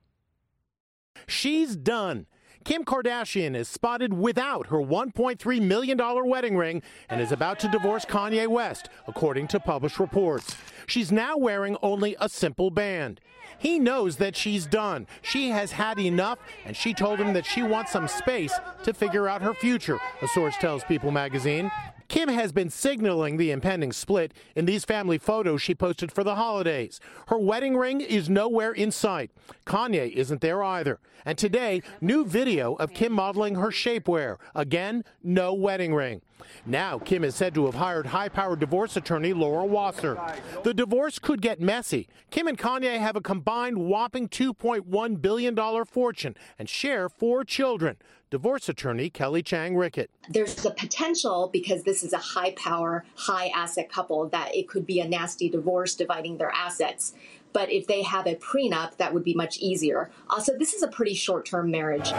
She's 1.27 1.75
done. 1.75 2.25
Kim 2.63 2.85
Kardashian 2.85 3.55
is 3.55 3.67
spotted 3.67 4.13
without 4.13 4.67
her 4.67 4.77
$1.3 4.77 5.61
million 5.61 5.97
wedding 6.27 6.55
ring 6.55 6.81
and 7.09 7.19
is 7.19 7.31
about 7.31 7.59
to 7.59 7.67
divorce 7.67 8.05
Kanye 8.05 8.47
West, 8.47 8.89
according 9.07 9.47
to 9.47 9.59
published 9.59 9.99
reports. 9.99 10.55
She's 10.85 11.11
now 11.11 11.37
wearing 11.37 11.77
only 11.81 12.15
a 12.19 12.29
simple 12.29 12.69
band. 12.69 13.19
He 13.57 13.79
knows 13.79 14.17
that 14.17 14.35
she's 14.35 14.65
done. 14.65 15.07
She 15.21 15.49
has 15.49 15.71
had 15.71 15.99
enough, 15.99 16.39
and 16.65 16.75
she 16.75 16.93
told 16.93 17.19
him 17.19 17.33
that 17.33 17.45
she 17.45 17.63
wants 17.63 17.91
some 17.91 18.07
space 18.07 18.53
to 18.83 18.93
figure 18.93 19.27
out 19.27 19.41
her 19.41 19.53
future, 19.53 19.99
a 20.21 20.27
source 20.27 20.55
tells 20.57 20.83
People 20.83 21.11
magazine. 21.11 21.71
Kim 22.11 22.27
has 22.27 22.51
been 22.51 22.69
signaling 22.69 23.37
the 23.37 23.51
impending 23.51 23.93
split 23.93 24.33
in 24.53 24.65
these 24.65 24.83
family 24.83 25.17
photos 25.17 25.61
she 25.61 25.73
posted 25.73 26.11
for 26.11 26.25
the 26.25 26.35
holidays. 26.35 26.99
Her 27.27 27.37
wedding 27.37 27.77
ring 27.77 28.01
is 28.01 28.29
nowhere 28.29 28.73
in 28.73 28.91
sight. 28.91 29.31
Kanye 29.65 30.11
isn't 30.11 30.41
there 30.41 30.61
either. 30.61 30.99
And 31.23 31.37
today, 31.37 31.81
new 32.01 32.25
video 32.25 32.73
of 32.73 32.93
Kim 32.93 33.13
modeling 33.13 33.55
her 33.55 33.69
shapewear. 33.69 34.39
Again, 34.53 35.05
no 35.23 35.53
wedding 35.53 35.95
ring. 35.95 36.21
Now, 36.65 36.99
Kim 36.99 37.23
is 37.23 37.35
said 37.35 37.53
to 37.55 37.65
have 37.65 37.75
hired 37.75 38.07
high 38.07 38.29
powered 38.29 38.59
divorce 38.59 38.95
attorney 38.95 39.33
Laura 39.33 39.65
Wasser. 39.65 40.19
The 40.63 40.73
divorce 40.73 41.19
could 41.19 41.41
get 41.41 41.59
messy. 41.59 42.07
Kim 42.29 42.47
and 42.47 42.57
Kanye 42.57 42.99
have 42.99 43.15
a 43.15 43.21
combined 43.21 43.77
whopping 43.77 44.29
$2.1 44.29 45.21
billion 45.21 45.85
fortune 45.85 46.35
and 46.57 46.69
share 46.69 47.09
four 47.09 47.43
children. 47.43 47.97
Divorce 48.29 48.69
attorney 48.69 49.09
Kelly 49.09 49.43
Chang 49.43 49.75
Rickert. 49.75 50.09
There's 50.29 50.55
the 50.55 50.71
potential 50.71 51.49
because 51.51 51.83
this 51.83 52.01
is 52.01 52.13
a 52.13 52.17
high 52.17 52.51
power, 52.51 53.03
high 53.15 53.47
asset 53.47 53.91
couple 53.91 54.29
that 54.29 54.55
it 54.55 54.69
could 54.69 54.85
be 54.85 55.01
a 55.01 55.07
nasty 55.07 55.49
divorce 55.49 55.95
dividing 55.95 56.37
their 56.37 56.51
assets. 56.51 57.13
But 57.51 57.69
if 57.69 57.87
they 57.87 58.03
have 58.03 58.27
a 58.27 58.35
prenup, 58.35 58.95
that 58.97 59.13
would 59.13 59.25
be 59.25 59.33
much 59.33 59.57
easier. 59.57 60.09
Also, 60.29 60.57
this 60.57 60.73
is 60.73 60.81
a 60.81 60.87
pretty 60.87 61.13
short 61.13 61.45
term 61.45 61.71
marriage. 61.71 62.13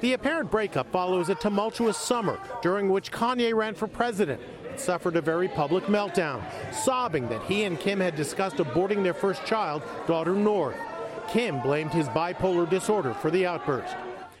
The 0.00 0.12
apparent 0.12 0.50
breakup 0.50 0.92
follows 0.92 1.28
a 1.28 1.34
tumultuous 1.34 1.96
summer 1.96 2.38
during 2.62 2.88
which 2.88 3.10
Kanye 3.10 3.52
ran 3.52 3.74
for 3.74 3.88
president 3.88 4.40
and 4.68 4.78
suffered 4.78 5.16
a 5.16 5.20
very 5.20 5.48
public 5.48 5.84
meltdown, 5.84 6.40
sobbing 6.72 7.28
that 7.28 7.42
he 7.42 7.64
and 7.64 7.80
Kim 7.80 7.98
had 7.98 8.14
discussed 8.14 8.56
aborting 8.56 9.02
their 9.02 9.14
first 9.14 9.44
child, 9.44 9.82
daughter 10.06 10.34
North. 10.34 10.76
Kim 11.28 11.60
blamed 11.60 11.90
his 11.90 12.08
bipolar 12.10 12.68
disorder 12.70 13.12
for 13.12 13.30
the 13.30 13.44
outburst. 13.44 13.96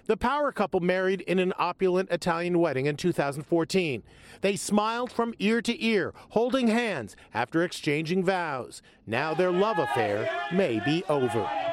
The 0.06 0.16
power 0.16 0.52
couple 0.52 0.80
married 0.80 1.22
in 1.22 1.38
an 1.40 1.52
opulent 1.58 2.10
Italian 2.10 2.60
wedding 2.60 2.86
in 2.86 2.96
2014. 2.96 4.02
They 4.40 4.56
smiled 4.56 5.10
from 5.12 5.34
ear 5.38 5.60
to 5.62 5.84
ear, 5.84 6.14
holding 6.30 6.68
hands 6.68 7.16
after 7.34 7.62
exchanging 7.64 8.24
vows. 8.24 8.80
Now 9.06 9.34
their 9.34 9.50
love 9.50 9.78
affair 9.78 10.30
may 10.52 10.80
be 10.82 11.04
over. 11.08 11.67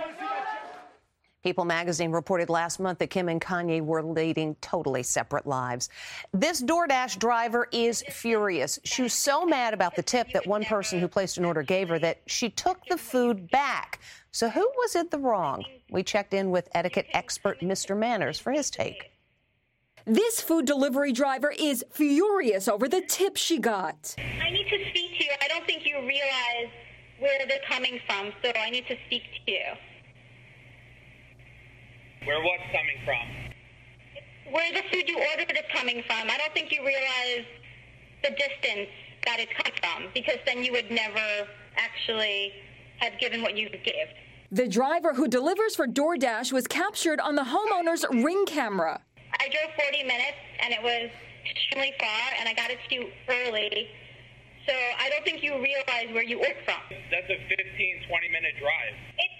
People 1.45 1.63
magazine 1.63 2.11
reported 2.11 2.49
last 2.49 2.79
month 2.79 2.97
that 2.97 3.11
Kim 3.11 3.29
and 3.29 3.39
Kanye 3.39 3.79
were 3.79 4.01
leading 4.01 4.55
totally 4.61 5.03
separate 5.03 5.45
lives. 5.45 5.89
This 6.33 6.59
DoorDash 6.59 7.19
driver 7.19 7.67
is 7.71 8.03
furious. 8.09 8.79
She 8.83 9.03
was 9.03 9.13
so 9.13 9.45
mad 9.45 9.75
about 9.75 9.95
the 9.95 10.01
tip 10.01 10.31
that 10.33 10.47
one 10.47 10.65
person 10.65 10.99
who 10.99 11.07
placed 11.07 11.37
an 11.37 11.45
order 11.45 11.61
gave 11.61 11.89
her 11.89 11.99
that 11.99 12.21
she 12.25 12.49
took 12.49 12.83
the 12.87 12.97
food 12.97 13.51
back. 13.51 13.99
So 14.31 14.49
who 14.49 14.67
was 14.77 14.95
in 14.95 15.07
the 15.11 15.19
wrong? 15.19 15.63
We 15.91 16.01
checked 16.01 16.33
in 16.33 16.49
with 16.49 16.67
etiquette 16.73 17.05
expert 17.13 17.59
Mr. 17.59 17.95
Manners 17.95 18.39
for 18.39 18.51
his 18.51 18.71
take. 18.71 19.11
This 20.07 20.41
food 20.41 20.65
delivery 20.65 21.11
driver 21.11 21.53
is 21.55 21.85
furious 21.91 22.67
over 22.67 22.87
the 22.89 23.01
tip 23.01 23.37
she 23.37 23.59
got. 23.59 24.15
I 24.17 24.49
need 24.49 24.67
to 24.67 24.89
speak 24.89 25.19
to 25.19 25.25
you. 25.25 25.31
I 25.43 25.47
don't 25.47 25.67
think 25.67 25.85
you 25.85 25.95
realize 25.99 26.73
where 27.19 27.45
they're 27.47 27.59
coming 27.69 27.99
from, 28.07 28.33
so 28.43 28.51
I 28.59 28.71
need 28.71 28.87
to 28.87 28.97
speak 29.05 29.21
to 29.45 29.51
you. 29.51 29.61
Where 32.25 32.41
what's 32.41 32.63
coming 32.73 32.97
from? 33.05 34.53
Where 34.53 34.73
the 34.73 34.81
food 34.91 35.07
you 35.07 35.17
ordered 35.17 35.51
is 35.51 35.65
coming 35.73 36.03
from. 36.07 36.29
I 36.29 36.37
don't 36.37 36.53
think 36.53 36.71
you 36.71 36.79
realize 36.83 37.45
the 38.23 38.31
distance 38.31 38.89
that 39.25 39.39
it's 39.39 39.51
come 39.53 39.73
from, 39.81 40.09
because 40.13 40.37
then 40.45 40.63
you 40.63 40.71
would 40.71 40.89
never 40.89 41.47
actually 41.77 42.51
have 42.97 43.13
given 43.19 43.41
what 43.41 43.55
you 43.55 43.69
gave. 43.69 44.07
The 44.51 44.67
driver 44.67 45.13
who 45.13 45.27
delivers 45.27 45.75
for 45.75 45.85
DoorDash 45.85 46.51
was 46.51 46.65
captured 46.65 47.19
on 47.19 47.35
the 47.35 47.43
homeowner's 47.43 48.05
ring 48.23 48.45
camera. 48.45 49.01
I 49.39 49.49
drove 49.49 49.75
40 49.83 50.03
minutes 50.03 50.37
and 50.63 50.73
it 50.73 50.81
was 50.81 51.09
extremely 51.49 51.93
far, 51.99 52.33
and 52.39 52.49
I 52.49 52.53
got 52.53 52.71
it 52.71 52.79
to 52.89 52.95
you 52.95 53.09
early. 53.29 53.87
So 54.65 54.73
I 54.73 55.09
don't 55.09 55.23
think 55.25 55.43
you 55.43 55.53
realize 55.61 56.09
where 56.13 56.23
you 56.23 56.39
work 56.39 56.57
from. 56.65 56.81
That's 57.11 57.29
a 57.29 57.37
15, 57.37 57.53
20 58.09 58.29
minute 58.29 58.57
drive. 58.57 58.95
It's 59.19 59.29
not. 59.29 59.34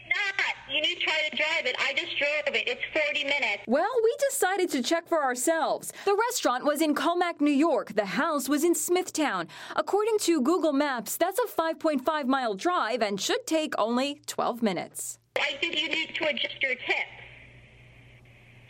You 0.71 0.81
need 0.81 0.95
to 0.95 1.01
try 1.01 1.29
to 1.29 1.35
drive 1.35 1.65
it. 1.65 1.75
I 1.79 1.93
just 1.93 2.17
drove 2.17 2.55
it. 2.55 2.67
It's 2.67 2.81
40 2.91 3.23
minutes. 3.23 3.63
Well, 3.67 3.91
we 4.03 4.15
decided 4.29 4.69
to 4.71 4.81
check 4.81 5.07
for 5.07 5.23
ourselves. 5.23 5.93
The 6.05 6.17
restaurant 6.29 6.65
was 6.65 6.81
in 6.81 6.95
Commack, 6.95 7.39
New 7.39 7.51
York. 7.51 7.93
The 7.93 8.05
house 8.05 8.49
was 8.49 8.63
in 8.63 8.73
Smithtown. 8.73 9.47
According 9.75 10.17
to 10.19 10.41
Google 10.41 10.73
Maps, 10.73 11.17
that's 11.17 11.39
a 11.39 11.47
5.5 11.47 12.25
mile 12.25 12.55
drive 12.55 13.01
and 13.01 13.21
should 13.21 13.45
take 13.45 13.73
only 13.77 14.21
12 14.25 14.63
minutes. 14.63 15.19
I 15.35 15.57
think 15.59 15.79
you 15.79 15.87
need 15.87 16.15
to 16.15 16.27
adjust 16.27 16.61
your 16.61 16.75
tip 16.75 17.07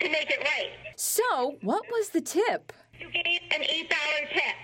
to 0.01 0.09
make 0.09 0.29
it 0.29 0.39
right. 0.39 0.71
So, 0.97 1.55
what 1.61 1.83
was 1.89 2.09
the 2.09 2.21
tip? 2.21 2.73
You 2.99 3.09
gave 3.11 3.41
an 3.51 3.61
$8 3.61 3.89
tip. 4.33 4.55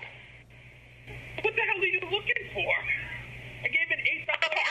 What 1.44 1.54
the 1.54 1.62
hell 1.62 1.80
are 1.80 1.86
you 1.86 2.00
looking 2.00 2.42
for? 2.52 2.74
I 3.64 3.68
gave 3.68 3.90
an 3.90 3.98
eight 4.10 4.26
dollar. 4.26 4.62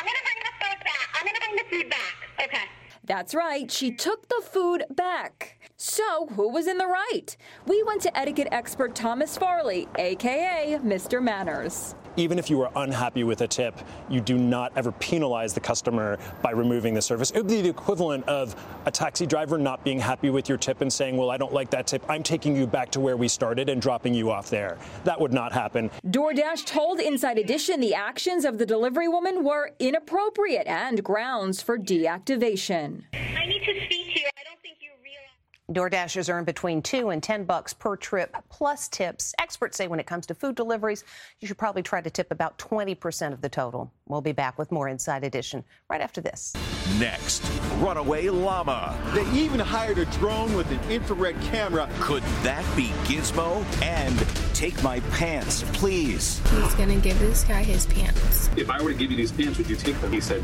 I'm. 1.22 1.28
I'm 1.28 1.34
gonna 1.34 1.40
bring 1.40 1.56
the 1.56 1.84
food 1.84 1.90
back. 1.90 2.48
Okay. 2.48 2.64
That's 3.04 3.36
right, 3.36 3.70
she 3.70 3.92
took 3.92 4.30
the 4.30 4.42
food 4.44 4.86
back. 4.92 5.58
So, 5.76 6.28
who 6.28 6.50
was 6.50 6.68
in 6.68 6.78
the 6.78 6.86
right? 6.88 7.36
We 7.66 7.84
went 7.84 8.02
to 8.04 8.18
etiquette 8.18 8.48
expert 8.52 8.94
Thomas 8.96 9.38
Farley, 9.38 9.88
aka 9.98 10.80
Mr. 10.84 11.22
Manners. 11.22 11.96
Even 12.18 12.38
if 12.38 12.50
you 12.50 12.58
were 12.58 12.70
unhappy 12.76 13.24
with 13.24 13.42
a 13.42 13.48
tip, 13.48 13.78
you 14.10 14.20
do 14.22 14.38
not 14.38 14.72
ever 14.76 14.92
penalize 14.94 15.54
the 15.54 15.60
customer 15.60 16.18
by 16.42 16.52
removing 16.52 16.94
the 16.94 17.02
service. 17.02 17.32
It 17.32 17.38
would 17.38 17.48
be 17.48 17.62
the 17.62 17.70
equivalent 17.70 18.28
of 18.28 18.56
a 18.86 18.92
taxi 18.92 19.26
driver 19.26 19.58
not 19.58 19.84
being 19.84 20.00
happy 20.00 20.30
with 20.30 20.50
your 20.50 20.58
tip 20.58 20.82
and 20.82 20.92
saying, 20.92 21.18
Well, 21.18 21.30
I 21.30 21.38
don't 21.38 21.54
like 21.54 21.70
that 21.72 21.88
tip. 21.88 22.04
I'm 22.10 22.24
taking 22.24 22.56
you 22.56 22.68
back 22.68 22.92
to 22.92 23.00
where 23.00 23.18
we 23.18 23.28
started 23.28 23.70
and 23.70 23.82
dropping 23.82 24.14
you 24.14 24.32
off 24.32 24.50
there. 24.50 24.78
That 25.04 25.20
would 25.20 25.34
not 25.34 25.52
happen. 25.52 25.90
DoorDash 26.08 26.66
told 26.66 27.00
Inside 27.00 27.38
Edition 27.38 27.80
the 27.80 27.94
actions 27.94 28.46
of 28.46 28.58
the 28.58 28.66
delivery 28.66 29.08
woman 29.08 29.44
were 29.44 29.72
inappropriate 29.80 30.68
and 30.68 31.04
grounds 31.04 31.62
for 31.62 31.78
deactivation. 31.78 33.04
I 33.14 33.46
need 33.46 33.64
to 33.64 33.86
speak 33.86 34.14
to 34.14 34.20
you. 34.20 34.28
I 34.38 34.44
don't 34.44 34.62
think 34.62 34.78
you 34.82 34.90
realize. 35.02 35.61
DoorDashers 35.74 36.32
earn 36.32 36.44
between 36.44 36.82
two 36.82 37.10
and 37.12 37.24
ten 37.24 37.46
bucks 37.46 37.74
per 37.74 37.96
trip 37.96 38.36
plus 38.50 38.88
tips. 38.90 39.34
Experts 39.40 39.78
say 39.78 39.88
when 39.88 40.00
it 40.00 40.06
comes 40.06 40.26
to 40.28 40.36
food 40.36 40.56
deliveries, 40.56 41.04
you 41.40 41.48
should 41.48 41.58
probably 41.58 41.82
try 41.82 42.02
to 42.02 42.10
tip 42.10 42.32
about 42.32 42.58
20% 42.58 43.32
of 43.32 43.42
the 43.42 43.50
total. 43.50 43.92
We'll 44.08 44.22
be 44.22 44.34
back 44.34 44.58
with 44.60 44.72
more 44.72 44.90
Inside 44.90 45.24
Edition 45.24 45.64
right 45.90 46.02
after 46.02 46.20
this. 46.20 46.54
Next, 47.00 47.44
runaway 47.78 48.28
llama. 48.30 48.98
They 49.14 49.30
even 49.32 49.60
hired 49.60 49.98
a 49.98 50.06
drone 50.06 50.54
with 50.56 50.70
an 50.72 50.92
infrared 50.92 51.40
camera. 51.42 51.90
Could 52.00 52.24
that 52.44 52.66
be 52.76 52.88
Gizmo? 53.06 53.64
And 53.82 54.18
take 54.54 54.82
my 54.84 55.00
pants, 55.12 55.64
please. 55.74 56.42
He's 56.50 56.74
gonna 56.74 56.98
give 56.98 57.18
this 57.20 57.44
guy 57.46 57.64
his 57.64 57.86
pants. 57.86 58.50
If 58.58 58.70
I 58.70 58.82
were 58.82 58.92
to 58.92 58.96
give 58.96 59.10
you 59.10 59.18
these 59.18 59.32
pants, 59.32 59.58
would 59.58 59.70
you 59.70 59.78
take 59.78 60.00
them? 60.02 60.12
He 60.12 60.20
said, 60.20 60.44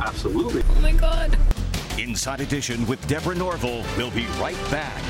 absolutely. 0.00 0.62
Oh 0.68 0.80
my 0.80 0.92
god. 0.92 1.38
Inside 1.98 2.40
Edition 2.40 2.86
with 2.86 3.06
Deborah 3.08 3.34
Norville. 3.34 3.84
We'll 3.96 4.10
be 4.10 4.26
right 4.38 4.56
back. 4.70 5.02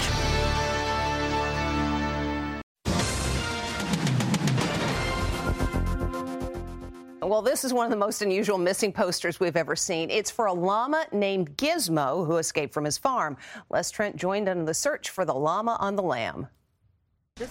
Well, 7.22 7.42
this 7.42 7.64
is 7.64 7.72
one 7.72 7.84
of 7.84 7.90
the 7.90 7.96
most 7.96 8.22
unusual 8.22 8.56
missing 8.56 8.92
posters 8.92 9.40
we've 9.40 9.56
ever 9.56 9.74
seen. 9.74 10.10
It's 10.10 10.30
for 10.30 10.46
a 10.46 10.52
llama 10.52 11.06
named 11.10 11.56
Gizmo 11.56 12.24
who 12.24 12.36
escaped 12.36 12.72
from 12.72 12.84
his 12.84 12.96
farm. 12.96 13.36
Les 13.68 13.90
Trent 13.90 14.14
joined 14.14 14.48
in 14.48 14.64
the 14.64 14.72
search 14.72 15.10
for 15.10 15.24
the 15.24 15.34
llama 15.34 15.76
on 15.80 15.96
the 15.96 16.04
lam. 16.04 16.46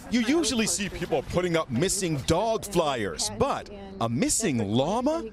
You 0.10 0.22
usually 0.22 0.66
see 0.66 0.90
people 0.90 1.22
putting 1.22 1.56
up 1.56 1.70
missing 1.70 2.18
dog 2.26 2.66
flyers, 2.66 3.30
but 3.38 3.70
a 4.02 4.10
missing 4.10 4.58
llama? 4.58 5.26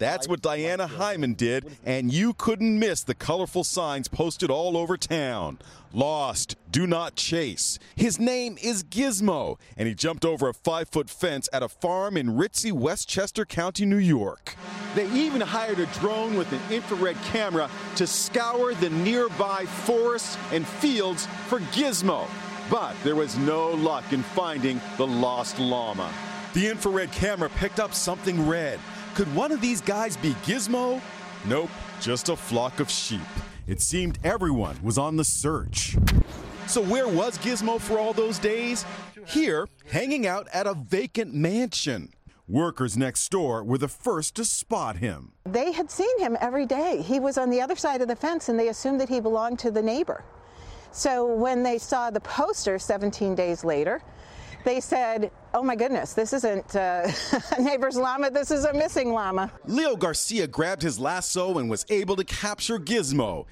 That's 0.00 0.26
what 0.26 0.42
Diana 0.42 0.88
Hyman 0.88 1.34
did, 1.34 1.78
and 1.84 2.12
you 2.12 2.34
couldn't 2.34 2.76
miss 2.76 3.04
the 3.04 3.14
colorful 3.14 3.62
signs 3.62 4.08
posted 4.08 4.50
all 4.50 4.76
over 4.76 4.96
town. 4.96 5.60
Lost, 5.92 6.56
do 6.72 6.88
not 6.88 7.14
chase. 7.14 7.78
His 7.94 8.18
name 8.18 8.58
is 8.60 8.82
Gizmo, 8.82 9.60
and 9.76 9.86
he 9.86 9.94
jumped 9.94 10.24
over 10.24 10.48
a 10.48 10.54
five 10.54 10.88
foot 10.88 11.08
fence 11.08 11.48
at 11.52 11.62
a 11.62 11.68
farm 11.68 12.16
in 12.16 12.30
ritzy 12.30 12.72
Westchester 12.72 13.44
County, 13.44 13.86
New 13.86 13.96
York. 13.96 14.56
They 14.96 15.08
even 15.12 15.40
hired 15.40 15.78
a 15.78 15.86
drone 15.86 16.36
with 16.36 16.50
an 16.52 16.60
infrared 16.68 17.16
camera 17.26 17.70
to 17.94 18.08
scour 18.08 18.74
the 18.74 18.90
nearby 18.90 19.66
forests 19.66 20.36
and 20.50 20.66
fields 20.66 21.26
for 21.46 21.60
Gizmo. 21.60 22.26
But 22.70 22.94
there 23.02 23.16
was 23.16 23.36
no 23.38 23.70
luck 23.70 24.12
in 24.12 24.22
finding 24.22 24.80
the 24.96 25.06
lost 25.06 25.58
llama. 25.58 26.12
The 26.54 26.68
infrared 26.68 27.10
camera 27.10 27.50
picked 27.56 27.80
up 27.80 27.92
something 27.92 28.46
red. 28.46 28.78
Could 29.16 29.34
one 29.34 29.50
of 29.50 29.60
these 29.60 29.80
guys 29.80 30.16
be 30.16 30.34
Gizmo? 30.44 31.00
Nope, 31.46 31.70
just 32.00 32.28
a 32.28 32.36
flock 32.36 32.78
of 32.78 32.88
sheep. 32.88 33.20
It 33.66 33.80
seemed 33.80 34.20
everyone 34.22 34.76
was 34.82 34.98
on 34.98 35.16
the 35.16 35.24
search. 35.24 35.96
So, 36.68 36.80
where 36.80 37.08
was 37.08 37.38
Gizmo 37.38 37.80
for 37.80 37.98
all 37.98 38.12
those 38.12 38.38
days? 38.38 38.84
Here, 39.26 39.66
hanging 39.90 40.26
out 40.26 40.46
at 40.52 40.68
a 40.68 40.74
vacant 40.74 41.34
mansion. 41.34 42.12
Workers 42.46 42.96
next 42.96 43.28
door 43.30 43.64
were 43.64 43.78
the 43.78 43.88
first 43.88 44.36
to 44.36 44.44
spot 44.44 44.96
him. 44.96 45.32
They 45.44 45.72
had 45.72 45.90
seen 45.90 46.18
him 46.18 46.36
every 46.40 46.66
day. 46.66 47.02
He 47.02 47.18
was 47.18 47.38
on 47.38 47.50
the 47.50 47.60
other 47.60 47.76
side 47.76 48.00
of 48.02 48.08
the 48.08 48.16
fence 48.16 48.48
and 48.48 48.58
they 48.58 48.68
assumed 48.68 49.00
that 49.00 49.08
he 49.08 49.20
belonged 49.20 49.58
to 49.60 49.70
the 49.70 49.82
neighbor. 49.82 50.24
So 50.92 51.26
when 51.26 51.62
they 51.62 51.78
saw 51.78 52.10
the 52.10 52.20
poster 52.20 52.78
17 52.78 53.34
days 53.34 53.64
later, 53.64 54.02
they 54.64 54.80
said, 54.80 55.30
Oh 55.54 55.62
my 55.62 55.74
goodness, 55.74 56.12
this 56.12 56.32
isn't 56.32 56.76
uh, 56.76 57.10
a 57.58 57.62
neighbor's 57.62 57.96
llama, 57.96 58.30
this 58.30 58.50
is 58.50 58.64
a 58.64 58.72
missing 58.74 59.12
llama. 59.12 59.50
Leo 59.66 59.96
Garcia 59.96 60.46
grabbed 60.46 60.82
his 60.82 60.98
lasso 60.98 61.58
and 61.58 61.70
was 61.70 61.86
able 61.90 62.16
to 62.16 62.24
capture 62.24 62.78
Gizmo. 62.78 63.46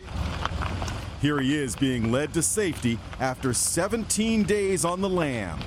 Here 1.21 1.41
he 1.41 1.57
is 1.57 1.75
being 1.75 2.13
led 2.13 2.33
to 2.35 2.43
safety 2.43 2.99
after 3.19 3.53
17 3.53 4.45
days 4.45 4.85
on 4.85 5.01
the 5.01 5.09
lam. 5.09 5.59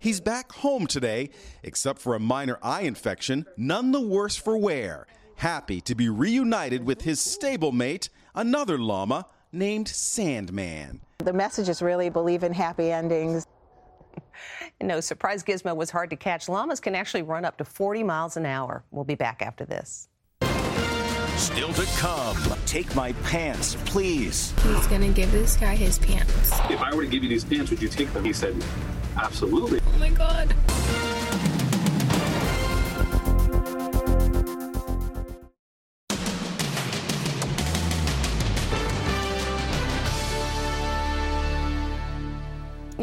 He's 0.00 0.20
back 0.20 0.52
home 0.52 0.86
today, 0.86 1.30
except 1.62 2.00
for 2.00 2.14
a 2.14 2.20
minor 2.20 2.58
eye 2.62 2.82
infection, 2.82 3.46
none 3.56 3.92
the 3.92 4.00
worse 4.00 4.36
for 4.36 4.56
wear. 4.58 5.06
Happy 5.36 5.80
to 5.82 5.94
be 5.94 6.08
reunited 6.08 6.84
with 6.84 7.02
his 7.02 7.20
stablemate, 7.20 8.08
another 8.34 8.78
llama 8.78 9.26
named 9.54 9.88
Sandman. 9.88 11.00
The 11.18 11.32
message 11.32 11.68
is 11.68 11.80
really 11.80 12.10
believe 12.10 12.42
in 12.42 12.52
happy 12.52 12.90
endings. 12.90 13.46
No 14.82 15.00
surprise, 15.00 15.42
Gizmo 15.44 15.74
was 15.74 15.90
hard 15.90 16.10
to 16.10 16.16
catch. 16.16 16.48
Llamas 16.48 16.80
can 16.80 16.94
actually 16.94 17.22
run 17.22 17.44
up 17.44 17.56
to 17.58 17.64
40 17.64 18.02
miles 18.02 18.36
an 18.36 18.44
hour. 18.44 18.84
We'll 18.90 19.04
be 19.04 19.14
back 19.14 19.40
after 19.40 19.64
this. 19.64 20.08
Still 21.36 21.72
to 21.72 21.86
come. 21.96 22.36
Take 22.66 22.94
my 22.94 23.12
pants, 23.24 23.76
please. 23.86 24.52
He's 24.62 24.86
gonna 24.88 25.08
give 25.08 25.30
this 25.30 25.56
guy 25.56 25.76
his 25.76 25.98
pants. 25.98 26.52
If 26.68 26.80
I 26.80 26.94
were 26.94 27.02
to 27.02 27.08
give 27.08 27.22
you 27.22 27.28
these 27.28 27.44
pants, 27.44 27.70
would 27.70 27.80
you 27.80 27.88
take 27.88 28.12
them? 28.12 28.24
He 28.24 28.32
said, 28.32 28.62
absolutely. 29.16 29.80
Oh 29.86 29.98
my 29.98 30.10
god. 30.10 30.54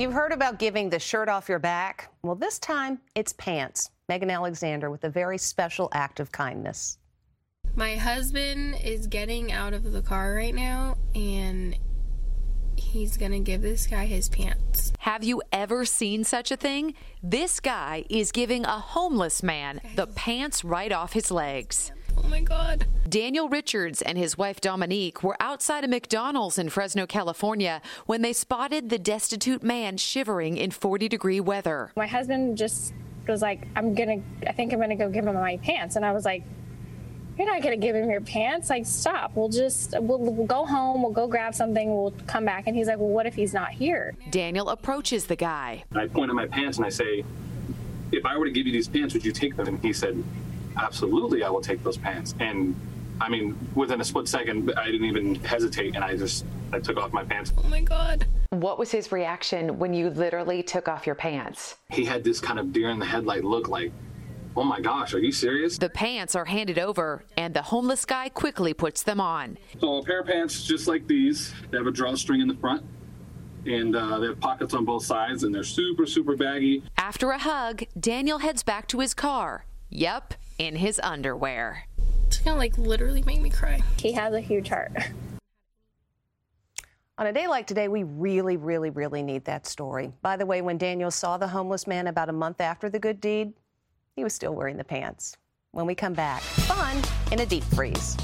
You've 0.02 0.14
heard 0.14 0.32
about 0.32 0.58
giving 0.58 0.90
the 0.90 0.98
shirt 0.98 1.30
off 1.30 1.48
your 1.48 1.60
back. 1.60 2.10
Well, 2.24 2.34
this 2.34 2.58
time 2.58 3.00
it's 3.14 3.34
pants. 3.34 3.92
Megan 4.10 4.32
Alexander 4.32 4.90
with 4.90 5.04
a 5.04 5.10
very 5.12 5.38
special 5.38 5.90
act 5.94 6.20
of 6.20 6.32
kindness. 6.32 6.98
My 7.76 7.98
husband 7.98 8.78
is 8.84 9.06
getting 9.06 9.52
out 9.52 9.76
of 9.76 9.92
the 9.92 10.02
car 10.02 10.34
right 10.34 10.56
now 10.56 10.98
and 11.14 11.78
he's 12.76 13.16
gonna 13.16 13.42
give 13.42 13.62
this 13.62 13.86
guy 13.86 14.08
his 14.08 14.28
pants. 14.28 14.92
Have 14.98 15.24
you 15.24 15.44
ever 15.52 15.86
seen 15.86 16.24
such 16.24 16.50
a 16.50 16.58
thing? 16.58 16.96
This 17.22 17.60
guy 17.60 18.04
is 18.10 18.32
giving 18.32 18.66
a 18.66 18.80
homeless 18.80 19.44
man 19.44 19.82
the 19.96 20.08
pants 20.08 20.64
right 20.64 20.92
off 20.92 21.14
his 21.14 21.30
legs. 21.30 21.92
Oh 22.18 22.28
my 22.28 22.42
god. 22.42 22.86
Daniel 23.08 23.50
Richards 23.50 24.02
and 24.02 24.18
his 24.18 24.38
wife 24.38 24.62
Dominique 24.62 25.24
were 25.24 25.36
outside 25.40 25.84
a 25.84 25.88
McDonald's 25.88 26.58
in 26.58 26.70
Fresno, 26.70 27.06
California 27.06 27.82
when 28.06 28.22
they 28.22 28.34
spotted 28.34 28.90
the 28.90 29.00
destitute 29.00 29.64
man 29.64 29.98
shivering 29.98 30.58
in 30.58 30.72
40 30.72 31.08
degree 31.10 31.40
weather. 31.40 31.92
My 31.96 32.08
husband 32.08 32.58
just 32.58 32.94
was 33.28 33.42
like, 33.42 33.68
I'm 33.76 33.94
gonna, 33.94 34.22
I 34.48 34.52
think 34.54 34.74
I'm 34.74 34.80
gonna 34.80 34.96
go 34.96 35.10
give 35.10 35.26
him 35.26 35.36
my 35.36 35.58
pants. 35.58 35.96
And 35.96 36.06
I 36.06 36.12
was 36.12 36.26
like, 36.26 36.44
You're 37.38 37.48
not 37.48 37.62
gonna 37.62 37.78
give 37.78 37.96
him 37.96 38.10
your 38.10 38.22
pants? 38.22 38.70
Like, 38.70 38.86
stop. 38.86 39.32
We'll 39.36 39.50
just, 39.50 39.94
we'll, 40.00 40.20
we'll 40.20 40.46
go 40.48 40.66
home, 40.66 41.02
we'll 41.04 41.12
go 41.12 41.28
grab 41.28 41.54
something, 41.54 41.90
we'll 41.90 42.14
come 42.28 42.46
back. 42.46 42.68
And 42.68 42.76
he's 42.76 42.88
like, 42.88 42.98
Well, 42.98 43.10
what 43.10 43.26
if 43.26 43.36
he's 43.36 43.54
not 43.54 43.72
here? 43.72 44.16
Daniel 44.30 44.70
approaches 44.70 45.26
the 45.26 45.36
guy. 45.36 45.84
I 45.94 46.08
point 46.08 46.30
at 46.30 46.36
my 46.36 46.48
pants 46.48 46.78
and 46.78 46.86
I 46.86 46.90
say, 46.90 47.24
if 48.12 48.26
I 48.26 48.38
were 48.38 48.46
to 48.46 48.52
give 48.52 48.66
you 48.68 48.74
these 48.74 48.88
pants, 48.90 49.14
would 49.14 49.24
you 49.24 49.32
take 49.32 49.56
them? 49.56 49.68
And 49.68 49.80
he 49.80 49.94
said, 49.94 50.22
absolutely, 50.78 51.44
I 51.44 51.50
will 51.50 51.62
take 51.62 51.84
those 51.84 51.98
pants. 51.98 52.36
And 52.40 52.76
I 53.20 53.30
mean, 53.30 53.58
within 53.76 54.02
a 54.02 54.04
split 54.04 54.28
second, 54.28 54.72
I 54.78 54.86
didn't 54.86 55.06
even 55.06 55.36
hesitate 55.36 55.96
and 55.96 56.04
I 56.04 56.18
just, 56.18 56.46
I 56.74 56.80
took 56.80 56.98
off 56.98 57.14
my 57.14 57.24
pants. 57.24 57.54
Oh 57.58 57.68
my 57.68 57.82
god. 57.82 58.26
What 58.50 58.80
was 58.80 58.92
his 58.92 59.12
reaction 59.12 59.78
when 59.80 59.94
you 59.94 60.10
literally 60.10 60.64
took 60.64 60.88
off 60.88 61.06
your 61.06 61.16
pants? 61.16 61.78
He 61.90 62.04
had 62.04 62.24
this 62.24 62.40
kind 62.40 62.60
of 62.60 62.74
deer 62.74 62.90
in 62.90 63.00
the 63.00 63.06
headlight 63.06 63.44
look 63.44 63.70
like, 63.70 63.92
oh 64.58 64.64
my 64.64 64.82
gosh, 64.82 65.14
are 65.14 65.20
you 65.20 65.32
serious? 65.32 65.78
The 65.78 65.90
pants 65.90 66.36
are 66.36 66.46
handed 66.46 66.78
over, 66.78 67.24
and 67.38 67.54
the 67.54 67.62
homeless 67.62 68.06
guy 68.06 68.28
quickly 68.28 68.74
puts 68.74 69.04
them 69.04 69.22
on. 69.22 69.58
So 69.80 69.98
a 69.98 70.04
pair 70.04 70.20
of 70.20 70.28
pants 70.28 70.64
just 70.64 70.88
like 70.88 71.08
these. 71.08 71.54
They 71.70 71.78
have 71.78 71.88
a 71.88 71.92
drawstring 71.92 72.42
in 72.42 72.50
the 72.50 72.56
front, 72.56 72.84
and 73.66 73.96
uh, 73.96 74.20
they 74.20 74.28
have 74.28 74.40
pockets 74.40 74.74
on 74.74 74.84
both 74.84 75.06
sides, 75.06 75.44
and 75.44 75.56
they're 75.56 75.64
super, 75.64 76.06
super 76.06 76.36
baggy. 76.36 76.84
After 76.98 77.32
a 77.32 77.38
hug, 77.38 77.84
Daniel 77.98 78.40
heads 78.40 78.64
back 78.64 78.88
to 78.88 79.00
his 79.00 79.14
car. 79.14 79.66
Yep, 79.90 80.34
in 80.62 80.76
his 80.76 81.00
underwear. 81.02 81.88
It's 82.28 82.38
gonna 82.38 82.56
like 82.56 82.78
literally 82.78 83.24
make 83.24 83.42
me 83.42 83.50
cry. 83.50 83.82
He 83.98 84.12
has 84.12 84.36
a 84.36 84.40
huge 84.40 84.70
heart. 84.70 84.92
On 87.18 87.26
a 87.26 87.34
day 87.34 87.48
like 87.48 87.66
today, 87.66 87.88
we 87.88 88.04
really, 88.04 88.58
really, 88.58 88.92
really 88.92 89.24
need 89.24 89.44
that 89.46 89.66
story. 89.66 90.12
By 90.22 90.38
the 90.38 90.46
way, 90.46 90.62
when 90.62 90.78
Daniel 90.78 91.10
saw 91.10 91.38
the 91.38 91.48
homeless 91.48 91.88
man 91.88 92.06
about 92.06 92.30
a 92.30 92.34
month 92.34 92.62
after 92.62 92.90
the 92.92 93.00
good 93.00 93.20
deed, 93.20 93.54
he 94.16 94.24
was 94.24 94.34
still 94.34 94.54
wearing 94.54 94.78
the 94.78 94.84
pants. 94.84 95.36
When 95.72 95.88
we 95.88 95.96
come 95.96 96.14
back, 96.14 96.42
fun 96.42 97.02
in 97.32 97.40
a 97.40 97.46
deep 97.46 97.64
freeze. 97.64 98.16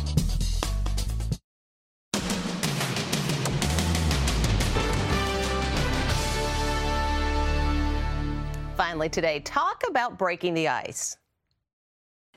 Finally, 8.75 9.09
today, 9.09 9.39
talk 9.39 9.81
about 9.89 10.19
breaking 10.19 10.53
the 10.53 10.67
ice. 10.67 11.17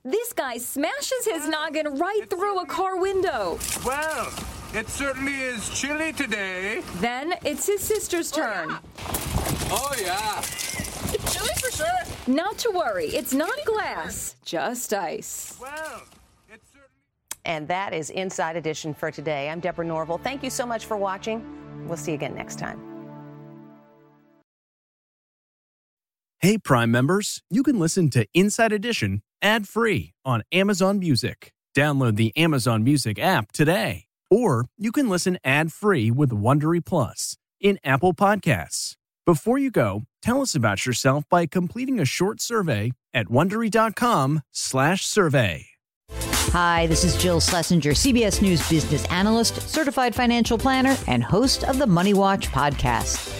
This 0.05 0.33
guy 0.33 0.57
smashes 0.57 1.27
his 1.27 1.47
noggin 1.47 1.99
right 1.99 2.23
through 2.31 2.61
a 2.61 2.67
car 2.67 2.99
window. 2.99 3.59
Well, 3.85 4.33
it 4.73 4.89
certainly 4.89 5.35
is 5.35 5.69
chilly 5.71 6.13
today. 6.15 6.83
Then 6.97 7.35
it's 7.45 7.67
his 7.67 7.83
sister's 7.83 8.33
oh, 8.33 8.37
turn. 8.37 8.79
Oh, 9.71 9.95
yeah. 10.01 10.41
Chilly 11.31 11.51
for 11.61 11.71
sure. 11.71 11.87
Not 12.27 12.57
to 12.59 12.71
worry, 12.71 13.07
it's 13.09 13.35
not 13.35 13.53
glass, 13.67 14.37
just 14.45 14.95
ice. 14.95 15.59
Well, 15.61 16.03
certainly- 16.49 16.89
And 17.45 17.69
that 17.69 17.93
is 17.93 18.09
Inside 18.11 18.57
Edition 18.57 18.95
for 18.95 19.11
today. 19.11 19.51
I'm 19.51 19.61
Deborah 19.61 19.85
Norville. 19.85 20.19
Thank 20.19 20.43
you 20.43 20.51
so 20.51 20.65
much 20.65 20.87
for 20.87 20.97
watching. 20.97 21.45
We'll 21.87 21.99
see 21.99 22.13
you 22.13 22.17
again 22.17 22.35
next 22.35 22.59
time. 22.59 22.90
Hey, 26.43 26.57
Prime 26.57 26.91
members, 26.91 27.43
you 27.51 27.63
can 27.63 27.79
listen 27.79 28.09
to 28.11 28.27
Inside 28.33 28.73
Edition 28.73 29.21
ad 29.43 29.69
free 29.69 30.15
on 30.25 30.43
Amazon 30.51 30.99
Music. 30.99 31.53
Download 31.77 32.17
the 32.17 32.35
Amazon 32.35 32.83
Music 32.83 33.19
app 33.19 33.53
today. 33.53 34.07
Or 34.31 34.65
you 34.79 34.91
can 34.91 35.11
listen 35.11 35.39
ad 35.45 35.71
free 35.71 36.11
with 36.11 36.31
Wondery 36.31 36.83
Plus 36.83 37.37
in 37.61 37.79
Apple 37.85 38.15
Podcasts. 38.15 38.95
Before 39.27 39.59
you 39.59 39.71
go, 39.71 40.05
tell 40.23 40.41
us 40.41 40.55
about 40.55 40.87
yourself 40.87 41.25
by 41.29 41.45
completing 41.45 42.01
a 42.01 42.07
short 42.07 42.41
survey 42.41 42.93
at 43.13 43.27
wondery.com/slash 43.27 45.05
survey. 45.05 45.67
Hi, 46.11 46.87
this 46.87 47.05
is 47.05 47.19
Jill 47.19 47.41
Schlesinger, 47.41 47.91
CBS 47.91 48.41
News 48.41 48.67
business 48.67 49.05
analyst, 49.11 49.61
certified 49.69 50.15
financial 50.15 50.57
planner, 50.57 50.97
and 51.07 51.23
host 51.23 51.65
of 51.65 51.79
the 51.79 51.87
Money 51.87 52.15
Watch 52.15 52.49
podcast. 52.49 53.40